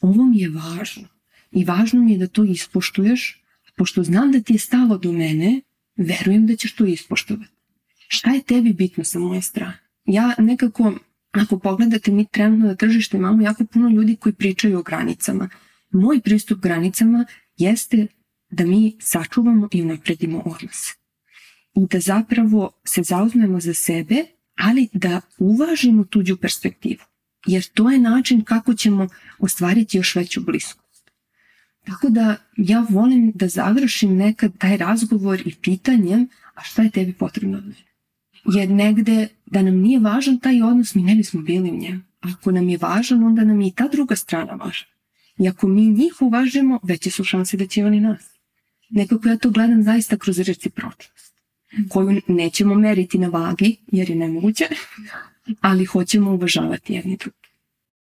ovo 0.00 0.24
mi 0.24 0.38
je 0.38 0.50
važno. 0.50 1.08
i 1.50 1.64
važno 1.64 2.02
mi 2.02 2.12
je 2.12 2.18
da 2.18 2.26
to 2.26 2.44
ispoštuješ, 2.44 3.42
pošto 3.76 4.02
znam 4.02 4.32
da 4.32 4.40
ti 4.40 4.52
je 4.52 4.58
stalo 4.58 4.98
do 4.98 5.12
mene, 5.12 5.60
verujem 5.96 6.46
da 6.46 6.56
ćeš 6.56 6.74
to 6.74 6.84
ispoštovati. 6.84 7.52
Šta 8.08 8.30
je 8.30 8.42
tebi 8.42 8.72
bitno 8.72 9.04
sa 9.04 9.18
moje 9.18 9.42
strane? 9.42 9.78
Ja 10.04 10.34
nekako, 10.38 10.94
ako 11.32 11.58
pogledate, 11.58 12.10
mi 12.10 12.24
trenutno 12.24 12.66
na 12.66 12.74
tržištu 12.74 13.16
imamo 13.16 13.42
jako 13.42 13.64
puno 13.64 13.88
ljudi 13.88 14.16
koji 14.16 14.32
pričaju 14.32 14.78
o 14.78 14.82
granicama. 14.82 15.48
Moj 15.90 16.20
pristup 16.20 16.60
granicama 16.60 17.24
jeste 17.56 18.06
da 18.50 18.66
mi 18.66 18.96
sačuvamo 19.00 19.68
i 19.72 19.82
unapredimo 19.82 20.38
odnose. 20.38 20.94
I 21.74 21.86
da 21.90 22.00
zapravo 22.00 22.70
se 22.84 23.02
zauzmemo 23.02 23.60
za 23.60 23.74
sebe, 23.74 24.24
ali 24.56 24.88
da 24.92 25.20
uvažimo 25.38 26.04
tuđu 26.04 26.36
perspektivu. 26.36 27.02
Jer 27.46 27.64
to 27.74 27.90
je 27.90 27.98
način 27.98 28.44
kako 28.44 28.74
ćemo 28.74 29.08
ostvariti 29.38 29.96
još 29.96 30.14
veću 30.14 30.40
bliskost. 30.40 31.10
Tako 31.84 32.08
da 32.08 32.36
ja 32.56 32.86
volim 32.90 33.32
da 33.34 33.48
završim 33.48 34.16
nekad 34.16 34.58
taj 34.58 34.76
razgovor 34.76 35.42
i 35.44 35.54
pitanjem 35.54 36.28
a 36.56 36.62
šta 36.62 36.82
je 36.82 36.90
tebi 36.90 37.12
potrebno 37.12 37.58
od 37.58 37.64
mene? 37.64 37.86
Jer 38.44 38.70
negde 38.70 39.28
da 39.46 39.62
nam 39.62 39.76
nije 39.76 40.00
važan 40.00 40.38
taj 40.38 40.62
odnos, 40.62 40.94
mi 40.94 41.02
ne 41.02 41.14
bismo 41.14 41.42
bili 41.42 41.70
u 41.70 41.76
njemu. 41.76 42.00
Ako 42.20 42.50
nam 42.50 42.68
je 42.68 42.78
važan, 42.78 43.24
onda 43.24 43.44
nam 43.44 43.60
je 43.60 43.68
i 43.68 43.72
ta 43.72 43.88
druga 43.88 44.16
strana 44.16 44.52
važna. 44.52 44.86
I 45.38 45.48
ako 45.48 45.68
mi 45.68 45.86
njih 45.86 46.14
uvažimo, 46.20 46.80
veće 46.82 47.10
su 47.10 47.24
šanse 47.24 47.56
da 47.56 47.66
će 47.66 47.84
oni 47.84 48.00
nas. 48.00 48.30
Nekako 48.90 49.28
ja 49.28 49.36
to 49.36 49.50
gledam 49.50 49.82
zaista 49.82 50.16
kroz 50.16 50.38
recipročnost, 50.38 51.34
koju 51.88 52.20
nećemo 52.28 52.74
meriti 52.74 53.18
na 53.18 53.28
vagi, 53.28 53.76
jer 53.86 54.10
je 54.10 54.16
nemoguće, 54.16 54.68
ali 55.60 55.84
hoćemo 55.84 56.30
uvažavati 56.30 56.94
jedni 56.94 57.16
drugi. 57.16 57.46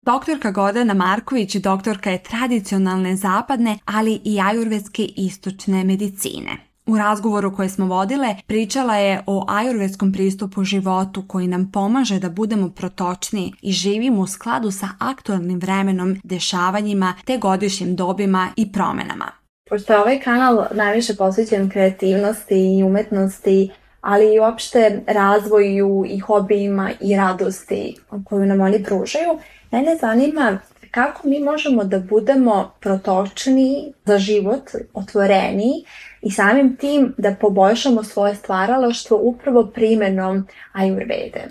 Doktorka 0.02 0.50
Gordana 0.50 0.94
Marković 0.94 1.56
doktorka 1.56 2.10
je 2.10 2.22
tradicionalne 2.22 3.16
zapadne, 3.16 3.78
ali 3.84 4.20
i 4.24 4.40
ajurvedske 4.40 5.04
istočne 5.16 5.84
medicine. 5.84 6.56
U 6.86 6.98
razgovoru 6.98 7.56
koje 7.56 7.68
smo 7.68 7.86
vodile 7.86 8.36
pričala 8.46 8.96
je 8.96 9.22
o 9.26 9.44
ajurvedskom 9.48 10.12
pristupu 10.12 10.64
životu 10.64 11.24
koji 11.28 11.46
nam 11.46 11.72
pomaže 11.72 12.18
da 12.18 12.30
budemo 12.30 12.68
protočni 12.68 13.52
i 13.62 13.72
živimo 13.72 14.20
u 14.22 14.26
skladu 14.26 14.70
sa 14.70 14.88
aktualnim 14.98 15.58
vremenom, 15.58 16.20
dešavanjima 16.24 17.14
te 17.24 17.38
godišnjim 17.38 17.96
dobima 17.96 18.48
i 18.56 18.72
promenama. 18.72 19.26
Pošto 19.70 19.92
je 19.92 19.98
ovaj 19.98 20.20
kanal 20.20 20.66
najviše 20.74 21.14
posvećen 21.14 21.70
kreativnosti 21.70 22.78
i 22.78 22.82
umetnosti, 22.82 23.70
ali 24.08 24.34
i 24.34 24.40
uopšte 24.40 25.00
razvoju 25.06 26.04
i 26.08 26.18
hobijima 26.18 26.90
i 27.00 27.16
radosti 27.16 27.96
koju 28.24 28.46
nam 28.46 28.60
oni 28.60 28.84
pružaju, 28.84 29.38
mene 29.70 29.96
zanima 29.96 30.58
kako 30.90 31.28
mi 31.28 31.40
možemo 31.40 31.84
da 31.84 31.98
budemo 31.98 32.70
protočni 32.80 33.92
za 34.04 34.18
život, 34.18 34.62
otvoreni 34.94 35.84
i 36.22 36.30
samim 36.30 36.76
tim 36.76 37.14
da 37.18 37.34
poboljšamo 37.40 38.02
svoje 38.02 38.34
stvaralaštvo 38.34 39.18
upravo 39.22 39.66
primenom 39.66 40.46
ajurvede. 40.72 41.44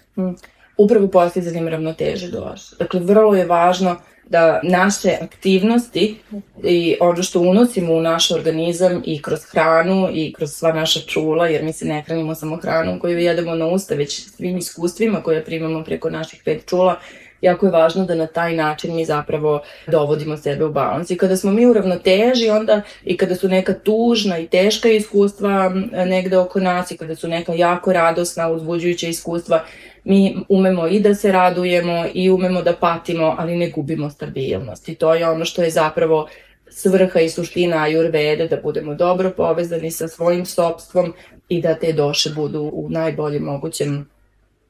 Upravo 0.78 1.08
postizanjem 1.08 1.68
ravnoteže 1.68 2.32
došlo. 2.32 2.78
Dakle, 2.80 3.00
vrlo 3.00 3.36
je 3.36 3.46
važno 3.46 3.96
da 4.30 4.60
naše 4.64 5.18
aktivnosti 5.22 6.18
i 6.64 6.96
ono 7.00 7.24
što 7.24 7.40
unosimo 7.40 7.94
u 7.94 8.02
naš 8.02 8.32
organizam 8.32 9.02
i 9.06 9.22
kroz 9.22 9.40
hranu 9.44 10.10
i 10.14 10.34
kroz 10.34 10.52
sva 10.52 10.74
naša 10.74 11.00
čula, 11.00 11.48
jer 11.48 11.64
mi 11.64 11.74
se 11.74 11.86
ne 11.86 12.02
hranimo 12.02 12.36
samo 12.36 12.56
hranom 12.56 13.00
koju 13.00 13.20
jedemo 13.20 13.56
na 13.56 13.68
usta, 13.68 13.96
već 13.96 14.26
svim 14.26 14.58
iskustvima 14.58 15.22
koje 15.22 15.46
primamo 15.46 15.84
preko 15.84 16.10
naših 16.10 16.42
pet 16.46 16.70
čula, 16.70 17.00
jako 17.42 17.66
je 17.66 17.72
važno 17.72 18.06
da 18.06 18.16
na 18.16 18.28
taj 18.28 18.56
način 18.56 18.96
mi 18.96 19.06
zapravo 19.06 19.62
dovodimo 19.88 20.38
sebe 20.38 20.66
u 20.66 20.72
balans. 20.72 21.12
I 21.12 21.18
kada 21.18 21.38
smo 21.38 21.52
mi 21.52 21.66
u 21.66 21.74
ravnoteži, 21.74 22.50
onda 22.50 22.82
i 23.04 23.18
kada 23.18 23.36
su 23.36 23.48
neka 23.48 23.74
tužna 23.74 24.40
i 24.40 24.48
teška 24.48 24.90
iskustva 24.90 25.70
negde 25.92 26.38
oko 26.38 26.60
nas 26.60 26.92
i 26.92 26.98
kada 26.98 27.16
su 27.16 27.28
neka 27.28 27.54
jako 27.54 27.94
radosna, 27.94 28.50
uzbuđujuća 28.50 29.08
iskustva, 29.08 29.64
mi 30.06 30.38
umemo 30.50 30.88
i 30.88 31.00
da 31.00 31.16
se 31.16 31.32
radujemo 31.32 32.06
i 32.14 32.30
umemo 32.30 32.62
da 32.62 32.74
patimo, 32.74 33.36
ali 33.38 33.56
ne 33.56 33.70
gubimo 33.70 34.10
stabilnost. 34.10 34.90
I 34.90 34.96
to 34.96 35.14
je 35.14 35.30
ono 35.30 35.46
što 35.46 35.64
je 35.64 35.70
zapravo 35.70 36.28
svrha 36.70 37.20
i 37.20 37.30
suština 37.30 37.84
ajurvede, 37.84 38.48
da 38.48 38.58
budemo 38.64 38.96
dobro 38.96 39.32
povezani 39.38 39.92
sa 39.92 40.08
svojim 40.08 40.46
sobstvom 40.46 41.14
i 41.50 41.62
da 41.62 41.76
te 41.76 41.94
doše 41.94 42.30
budu 42.36 42.70
u 42.74 42.90
najboljem 42.90 43.44
mogućem 43.44 44.10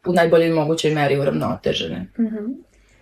u 0.05 0.13
najboljoj 0.13 0.49
mogućoj 0.49 0.91
meri 0.91 1.19
uravnotežene. 1.19 2.07
Mm 2.19 2.23
-hmm. 2.23 2.55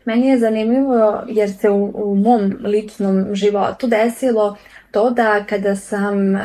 Meni 0.06 0.28
je 0.28 0.40
zanimljivo 0.40 1.24
jer 1.28 1.52
se 1.52 1.70
u, 1.70 1.92
u 1.96 2.16
mom 2.16 2.58
ličnom 2.64 3.36
životu 3.36 3.88
desilo 3.88 4.58
to 4.92 5.10
da 5.10 5.46
kada 5.50 5.76
sam 5.76 6.38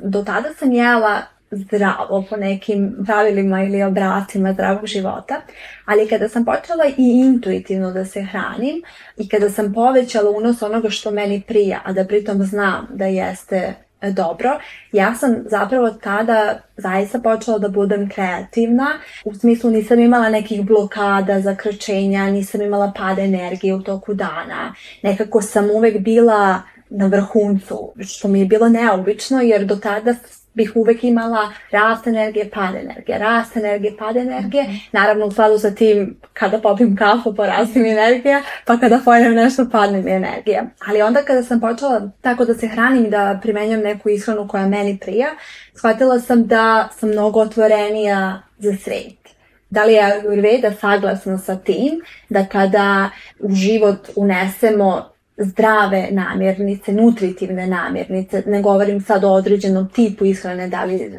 do 0.00 0.22
tada 0.22 0.48
sam 0.58 0.72
jela 0.72 1.22
zdravo 1.52 2.24
po 2.30 2.36
nekim 2.36 2.96
pravilima 3.06 3.62
ili 3.62 3.82
obracima 3.82 4.52
zdravog 4.52 4.86
života, 4.86 5.40
ali 5.84 6.08
kada 6.08 6.28
sam 6.28 6.44
počela 6.44 6.84
i 6.86 6.94
intuitivno 6.96 7.90
da 7.90 8.04
se 8.04 8.22
hranim 8.22 8.82
i 9.16 9.28
kada 9.28 9.50
sam 9.50 9.72
povećala 9.74 10.30
unos 10.30 10.62
onoga 10.62 10.90
što 10.90 11.10
meni 11.10 11.42
prija, 11.46 11.80
a 11.84 11.92
da 11.92 12.04
pritom 12.04 12.42
znam 12.42 12.88
da 12.90 13.06
jeste 13.06 13.74
dobro, 14.10 14.60
ja 14.92 15.14
sam 15.14 15.36
zapravo 15.46 15.90
tada 15.90 16.60
zaista 16.76 17.18
počela 17.18 17.58
da 17.58 17.68
budem 17.68 18.08
kreativna. 18.08 18.86
U 19.24 19.34
smislu 19.34 19.70
nisam 19.70 20.00
imala 20.00 20.28
nekih 20.28 20.62
blokada, 20.66 21.40
zakrčenja, 21.40 22.30
nisam 22.30 22.62
imala 22.62 22.92
pada 22.96 23.22
energije 23.22 23.74
u 23.74 23.82
toku 23.82 24.14
dana. 24.14 24.74
Nekako 25.02 25.42
sam 25.42 25.70
uvek 25.70 25.98
bila 25.98 26.62
na 26.90 27.06
vrhuncu, 27.06 27.92
što 28.00 28.28
mi 28.28 28.40
je 28.40 28.46
bilo 28.46 28.68
neobično 28.68 29.40
jer 29.40 29.64
do 29.64 29.76
tada 29.76 30.14
bih 30.54 30.72
uvek 30.74 31.04
imala 31.04 31.52
rast 31.70 32.06
energije, 32.06 32.50
pad 32.50 32.74
energije, 32.74 33.18
rast 33.18 33.56
energije, 33.56 33.96
pad 33.96 34.16
energije. 34.16 34.62
Mhm. 34.62 34.72
Naravno, 34.92 35.26
u 35.26 35.30
skladu 35.30 35.58
sa 35.58 35.70
tim, 35.70 36.16
kada 36.32 36.58
popim 36.58 36.96
kafu, 36.96 37.34
porasti 37.34 37.78
mi 37.78 37.90
energija, 37.90 38.42
pa 38.66 38.78
kada 38.78 39.00
pojem 39.04 39.34
nešto, 39.34 39.68
padne 39.72 40.02
mi 40.02 40.10
energija. 40.10 40.64
Ali 40.86 41.02
onda 41.02 41.22
kada 41.22 41.42
sam 41.42 41.60
počela 41.60 42.10
tako 42.20 42.44
da 42.44 42.54
se 42.54 42.68
hranim 42.68 43.06
i 43.06 43.10
da 43.10 43.38
primenjam 43.42 43.80
neku 43.80 44.08
ishranu 44.08 44.48
koja 44.48 44.66
meni 44.66 44.98
prija, 44.98 45.28
shvatila 45.74 46.20
sam 46.20 46.46
da 46.46 46.88
sam 46.98 47.08
mnogo 47.08 47.40
otvorenija 47.40 48.42
za 48.58 48.76
svet. 48.76 49.22
Da 49.70 49.84
li 49.84 49.92
je 49.92 50.02
Ayurveda 50.02 50.72
saglasna 50.80 51.38
sa 51.38 51.56
tim 51.56 52.00
da 52.28 52.46
kada 52.46 53.10
u 53.40 53.54
život 53.54 54.08
unesemo 54.16 55.11
zdrave 55.36 56.08
namirnice, 56.10 56.92
nutritivne 56.92 57.66
namirnice, 57.66 58.42
ne 58.46 58.62
govorim 58.62 59.00
sad 59.00 59.24
o 59.24 59.32
određenom 59.32 59.88
tipu 59.88 60.24
ishrane, 60.24 60.68
da 60.68 60.84
li 60.84 61.12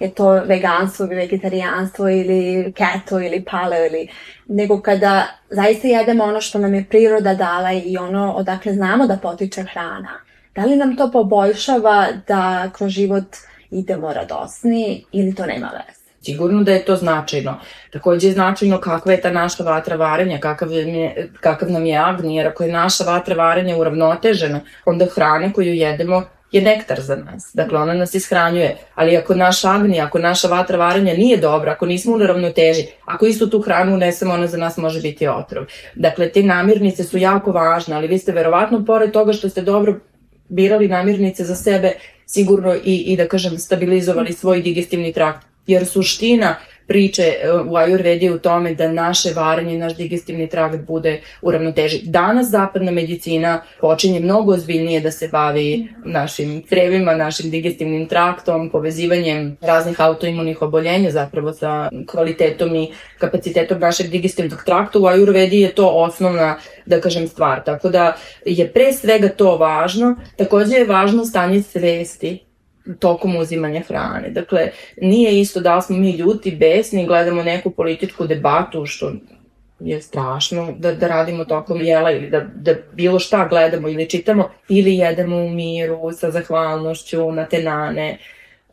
je 0.00 0.14
to 0.14 0.30
veganstvo 0.30 1.06
ili 1.06 1.14
vegetarijanstvo 1.14 2.08
ili 2.08 2.72
keto 2.72 3.20
ili 3.20 3.44
paleo 3.44 3.86
ili 3.86 4.08
nego 4.46 4.80
kada 4.80 5.26
zaista 5.50 5.88
jedemo 5.88 6.24
ono 6.24 6.40
što 6.40 6.58
nam 6.58 6.74
je 6.74 6.84
priroda 6.84 7.34
dala 7.34 7.72
i 7.72 7.96
ono 7.96 8.32
odakle 8.32 8.72
znamo 8.72 9.06
da 9.06 9.16
potiče 9.16 9.62
hrana. 9.62 10.20
Da 10.54 10.64
li 10.64 10.76
nam 10.76 10.96
to 10.96 11.10
poboljšava 11.10 12.06
da 12.26 12.70
kroz 12.76 12.90
život 12.90 13.36
idemo 13.70 14.12
radosni 14.12 15.04
ili 15.12 15.34
to 15.34 15.46
nema 15.46 15.66
veze? 15.66 16.03
Sigurno 16.24 16.62
da 16.62 16.72
je 16.72 16.84
to 16.84 16.96
značajno. 16.96 17.60
Takođe 17.92 18.28
je 18.28 18.32
značajno 18.32 18.80
kakva 18.80 19.12
je 19.12 19.20
ta 19.20 19.30
naša 19.30 19.62
vatra 19.62 19.96
varenja, 19.96 20.38
kakav, 20.40 20.72
je, 20.72 21.30
kakav 21.40 21.70
nam 21.70 21.86
je 21.86 21.98
agni, 21.98 22.36
jer 22.36 22.46
ako 22.46 22.64
je 22.64 22.72
naša 22.72 23.04
vatra 23.04 23.34
varenja 23.34 23.76
uravnotežena, 23.76 24.60
onda 24.84 25.06
hrana 25.06 25.52
koju 25.52 25.74
jedemo 25.74 26.22
je 26.52 26.62
nektar 26.62 27.00
za 27.00 27.16
nas. 27.16 27.50
Dakle, 27.54 27.78
ona 27.78 27.94
nas 27.94 28.14
ishranjuje. 28.14 28.76
Ali 28.94 29.16
ako 29.16 29.34
naš 29.34 29.64
agni, 29.64 30.00
ako 30.00 30.18
naša 30.18 30.48
vatra 30.48 30.78
varenja 30.78 31.14
nije 31.14 31.36
dobra, 31.36 31.72
ako 31.72 31.86
nismo 31.86 32.14
u 32.14 32.18
ravnoteži, 32.18 32.86
ako 33.04 33.26
istu 33.26 33.50
tu 33.50 33.60
hranu 33.60 33.94
unesemo, 33.94 34.34
ona 34.34 34.46
za 34.46 34.56
nas 34.56 34.76
može 34.76 35.00
biti 35.00 35.28
otrov. 35.28 35.64
Dakle, 35.94 36.28
te 36.28 36.42
namirnice 36.42 37.04
su 37.04 37.18
jako 37.18 37.52
važne, 37.52 37.96
ali 37.96 38.08
vi 38.08 38.18
ste 38.18 38.32
verovatno, 38.32 38.84
pored 38.84 39.12
toga 39.12 39.32
što 39.32 39.48
ste 39.48 39.62
dobro 39.62 40.00
birali 40.48 40.88
namirnice 40.88 41.44
za 41.44 41.54
sebe, 41.54 41.92
sigurno 42.26 42.74
i, 42.74 42.96
i 43.06 43.16
da 43.16 43.28
kažem, 43.28 43.58
stabilizovali 43.58 44.32
svoj 44.32 44.62
digestivni 44.62 45.12
trakt 45.12 45.53
Jer 45.66 45.86
suština 45.86 46.56
priče 46.86 47.22
e, 47.22 47.52
u 47.52 47.72
Ayurvedi 47.72 48.34
u 48.34 48.38
tome 48.38 48.74
da 48.74 48.92
naše 48.92 49.32
varenje, 49.34 49.78
naš 49.78 49.96
digestivni 49.96 50.48
trakt 50.48 50.78
bude 50.86 51.20
u 51.42 51.50
ravnoteži. 51.50 52.00
Danas 52.04 52.50
zapadna 52.50 52.90
medicina 52.90 53.62
počinje 53.80 54.20
mnogo 54.20 54.52
ozbiljnije 54.52 55.00
da 55.00 55.10
se 55.10 55.28
bavi 55.28 55.88
našim 56.04 56.62
crevima, 56.68 57.14
našim 57.14 57.50
digestivnim 57.50 58.08
traktom, 58.08 58.70
povezivanjem 58.70 59.56
raznih 59.60 60.00
autoimunih 60.00 60.62
oboljenja 60.62 61.10
zapravo 61.10 61.52
sa 61.52 61.90
kvalitetom 62.06 62.76
i 62.76 62.92
kapacitetom 63.18 63.80
našeg 63.80 64.10
digestivnog 64.10 64.62
trakta. 64.64 64.98
U 64.98 65.02
Ayurvedi 65.02 65.60
je 65.60 65.74
to 65.74 65.88
osnovna, 65.88 66.58
da 66.86 67.00
kažem, 67.00 67.28
stvar. 67.28 67.64
Tako 67.64 67.88
da 67.88 68.16
je 68.44 68.72
pre 68.72 68.92
svega 68.92 69.28
to 69.28 69.56
važno. 69.56 70.16
Takođe 70.36 70.74
je 70.76 70.84
važno 70.84 71.24
stanje 71.24 71.62
svesti 71.62 72.43
tokom 72.98 73.36
uzimanja 73.36 73.80
hrane. 73.80 74.30
Dakle, 74.30 74.70
nije 75.00 75.40
isto 75.40 75.60
da 75.60 75.76
li 75.76 75.82
smo 75.82 75.96
mi 75.96 76.10
ljuti, 76.10 76.56
besni, 76.56 77.06
gledamo 77.06 77.42
neku 77.42 77.70
političku 77.70 78.26
debatu, 78.26 78.86
što 78.86 79.12
je 79.80 80.02
strašno 80.02 80.74
da, 80.78 80.94
da 80.94 81.08
radimo 81.08 81.44
tokom 81.44 81.80
jela 81.80 82.10
ili 82.10 82.30
da, 82.30 82.40
da 82.40 82.74
bilo 82.92 83.18
šta 83.18 83.48
gledamo 83.48 83.88
ili 83.88 84.08
čitamo 84.08 84.50
ili 84.68 84.96
jedemo 84.96 85.36
u 85.36 85.50
miru 85.50 86.12
sa 86.12 86.30
zahvalnošću 86.30 87.32
na 87.32 87.44
tenane 87.44 88.18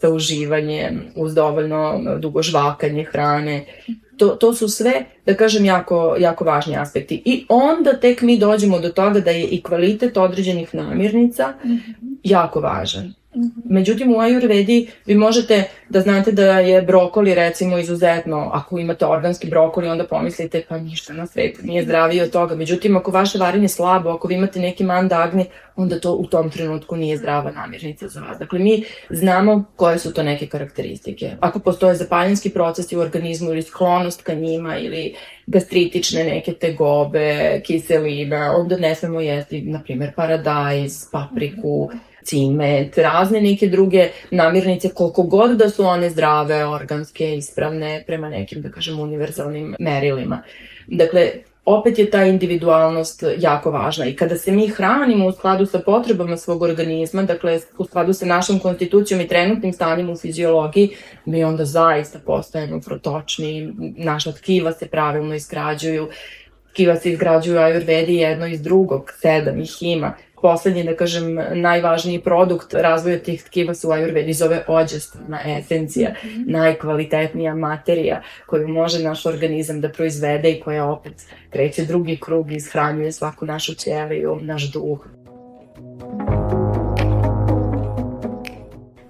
sa 0.01 0.09
uživanjem 0.09 1.01
uz 1.15 1.35
dovoljno 1.35 2.01
dugo 2.19 2.41
žvakanje 2.41 3.03
hrane. 3.03 3.65
To, 4.17 4.27
to 4.27 4.53
su 4.53 4.67
sve, 4.67 4.93
da 5.25 5.33
kažem, 5.33 5.65
jako, 5.65 6.15
jako 6.19 6.43
važni 6.43 6.77
aspekti. 6.77 7.21
I 7.25 7.45
onda 7.49 7.99
tek 7.99 8.21
mi 8.21 8.37
dođemo 8.37 8.79
do 8.79 8.89
toga 8.89 9.19
da 9.19 9.31
je 9.31 9.43
i 9.43 9.61
kvalitet 9.63 10.17
određenih 10.17 10.75
namirnica 10.75 11.53
jako 12.23 12.59
važan. 12.59 13.13
Međutim, 13.69 14.11
u 14.11 14.15
Ayurvedi 14.15 14.87
vi 15.05 15.15
možete 15.15 15.63
da 15.89 16.01
znate 16.01 16.31
da 16.31 16.59
je 16.59 16.81
brokoli 16.81 17.35
recimo 17.35 17.77
izuzetno, 17.77 18.49
ako 18.53 18.77
imate 18.77 19.05
organski 19.05 19.49
brokoli, 19.49 19.87
onda 19.87 20.07
pomislite 20.07 20.63
pa 20.69 20.77
ništa 20.77 21.13
na 21.13 21.27
svetu 21.27 21.59
nije 21.63 21.83
zdravije 21.83 22.23
od 22.23 22.31
toga. 22.31 22.55
Međutim, 22.55 22.97
ako 22.97 23.11
vaše 23.11 23.37
varenje 23.37 23.63
je 23.63 23.69
slabo, 23.69 24.09
ako 24.09 24.27
vi 24.27 24.35
imate 24.35 24.59
neki 24.59 24.83
mandagni, 24.83 25.45
onda 25.75 25.99
to 25.99 26.13
u 26.13 26.25
tom 26.25 26.49
trenutku 26.49 26.95
nije 26.95 27.17
zdrava 27.17 27.51
namirnica 27.51 28.07
za 28.07 28.21
vas. 28.21 28.39
Dakle, 28.39 28.59
mi 28.59 28.83
znamo 29.09 29.65
koje 29.75 29.99
su 29.99 30.13
to 30.13 30.23
neke 30.23 30.47
karakteristike. 30.47 31.31
Ako 31.39 31.59
postoje 31.59 31.95
zapaljenski 31.95 32.49
procesi 32.49 32.97
u 32.97 32.99
organizmu 32.99 33.51
ili 33.51 33.61
sklonost 33.61 34.21
ka 34.21 34.33
njima 34.33 34.77
ili 34.77 35.15
gastritične 35.47 36.23
neke 36.23 36.53
tegobe, 36.53 37.61
kiselina, 37.63 38.55
onda 38.57 38.77
ne 38.77 38.95
smemo 38.95 39.21
jesti, 39.21 39.61
na 39.61 39.83
primjer, 39.83 40.11
paradajz, 40.15 41.05
papriku, 41.11 41.91
cimet, 42.23 42.97
razne 42.97 43.41
neke 43.41 43.67
druge 43.67 44.09
namirnice, 44.31 44.89
koliko 44.89 45.23
god 45.23 45.57
da 45.57 45.69
su 45.69 45.85
one 45.85 46.09
zdrave, 46.09 46.65
organske, 46.65 47.35
ispravne, 47.35 48.03
prema 48.07 48.29
nekim, 48.29 48.61
da 48.61 48.71
kažem, 48.71 48.99
univerzalnim 48.99 49.75
merilima. 49.79 50.43
Dakle, 50.87 51.31
opet 51.65 51.99
je 51.99 52.11
ta 52.11 52.25
individualnost 52.25 53.23
jako 53.37 53.71
važna 53.71 54.05
i 54.05 54.15
kada 54.15 54.37
se 54.37 54.51
mi 54.51 54.67
hranimo 54.67 55.27
u 55.27 55.31
skladu 55.31 55.65
sa 55.65 55.79
potrebama 55.79 56.37
svog 56.37 56.61
organizma, 56.61 57.23
dakle 57.23 57.59
u 57.77 57.85
skladu 57.85 58.13
sa 58.13 58.25
našom 58.25 58.59
konstitucijom 58.59 59.21
i 59.21 59.27
trenutnim 59.27 59.73
stanjem 59.73 60.09
u 60.09 60.17
fiziologiji, 60.17 60.89
mi 61.25 61.43
onda 61.43 61.65
zaista 61.65 62.19
postajemo 62.25 62.79
protočni, 62.79 63.73
naša 63.97 64.31
tkiva 64.31 64.71
se 64.71 64.87
pravilno 64.87 65.35
izgrađuju, 65.35 66.09
tkiva 66.71 66.95
se 66.95 67.11
izgrađuju 67.11 67.59
ajurvedi 67.59 68.15
jedno 68.15 68.47
iz 68.47 68.61
drugog, 68.61 69.11
sedam 69.21 69.61
ih 69.61 69.77
ima, 69.81 70.13
poslednji, 70.41 70.83
da 70.83 70.95
kažem, 70.95 71.39
najvažniji 71.53 72.21
produkt 72.21 72.73
razvoja 72.73 73.19
tih 73.19 73.43
tkiva 73.43 73.73
su 73.73 73.91
ajurvedi 73.91 74.33
zove 74.33 74.63
ođestvna 74.67 75.39
esencija, 75.45 76.09
mm 76.09 76.27
-hmm. 76.27 76.43
najkvalitetnija 76.47 77.55
materija 77.55 78.21
koju 78.45 78.67
može 78.67 79.03
naš 79.03 79.25
organizam 79.25 79.81
da 79.81 79.89
proizvede 79.89 80.51
i 80.51 80.59
koja 80.59 80.85
opet 80.85 81.13
kreće 81.49 81.85
drugi 81.85 82.17
krug 82.21 82.51
i 82.51 82.55
ishranjuje 82.55 83.11
svaku 83.11 83.45
našu 83.45 83.73
ćeliju, 83.73 84.39
naš 84.41 84.71
duh. 84.71 84.99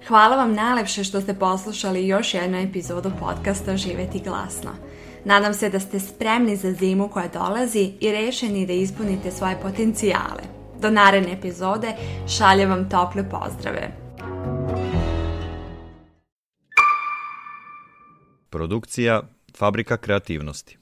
Hvala 0.08 0.36
vam 0.36 0.54
najlepše 0.54 1.04
što 1.04 1.20
ste 1.20 1.34
poslušali 1.34 2.06
još 2.06 2.34
jednu 2.34 2.58
epizodu 2.58 3.10
podcasta 3.20 3.76
Živeti 3.76 4.20
glasno. 4.24 4.70
Nadam 5.24 5.54
se 5.54 5.70
da 5.70 5.80
ste 5.80 6.00
spremni 6.00 6.56
za 6.56 6.72
zimu 6.72 7.08
koja 7.08 7.28
dolazi 7.28 7.92
i 8.00 8.12
rešeni 8.12 8.66
da 8.66 8.72
ispunite 8.72 9.30
svoje 9.30 9.60
potencijale. 9.62 10.42
Do 10.80 10.90
naredne 10.90 11.32
epizode 11.32 11.94
šaljem 12.38 12.70
vam 12.70 12.90
tople 12.90 13.30
pozdrave. 13.30 13.92
Produkcija 18.50 19.22
Fabrika 19.56 19.96
kreativnosti 19.96 20.81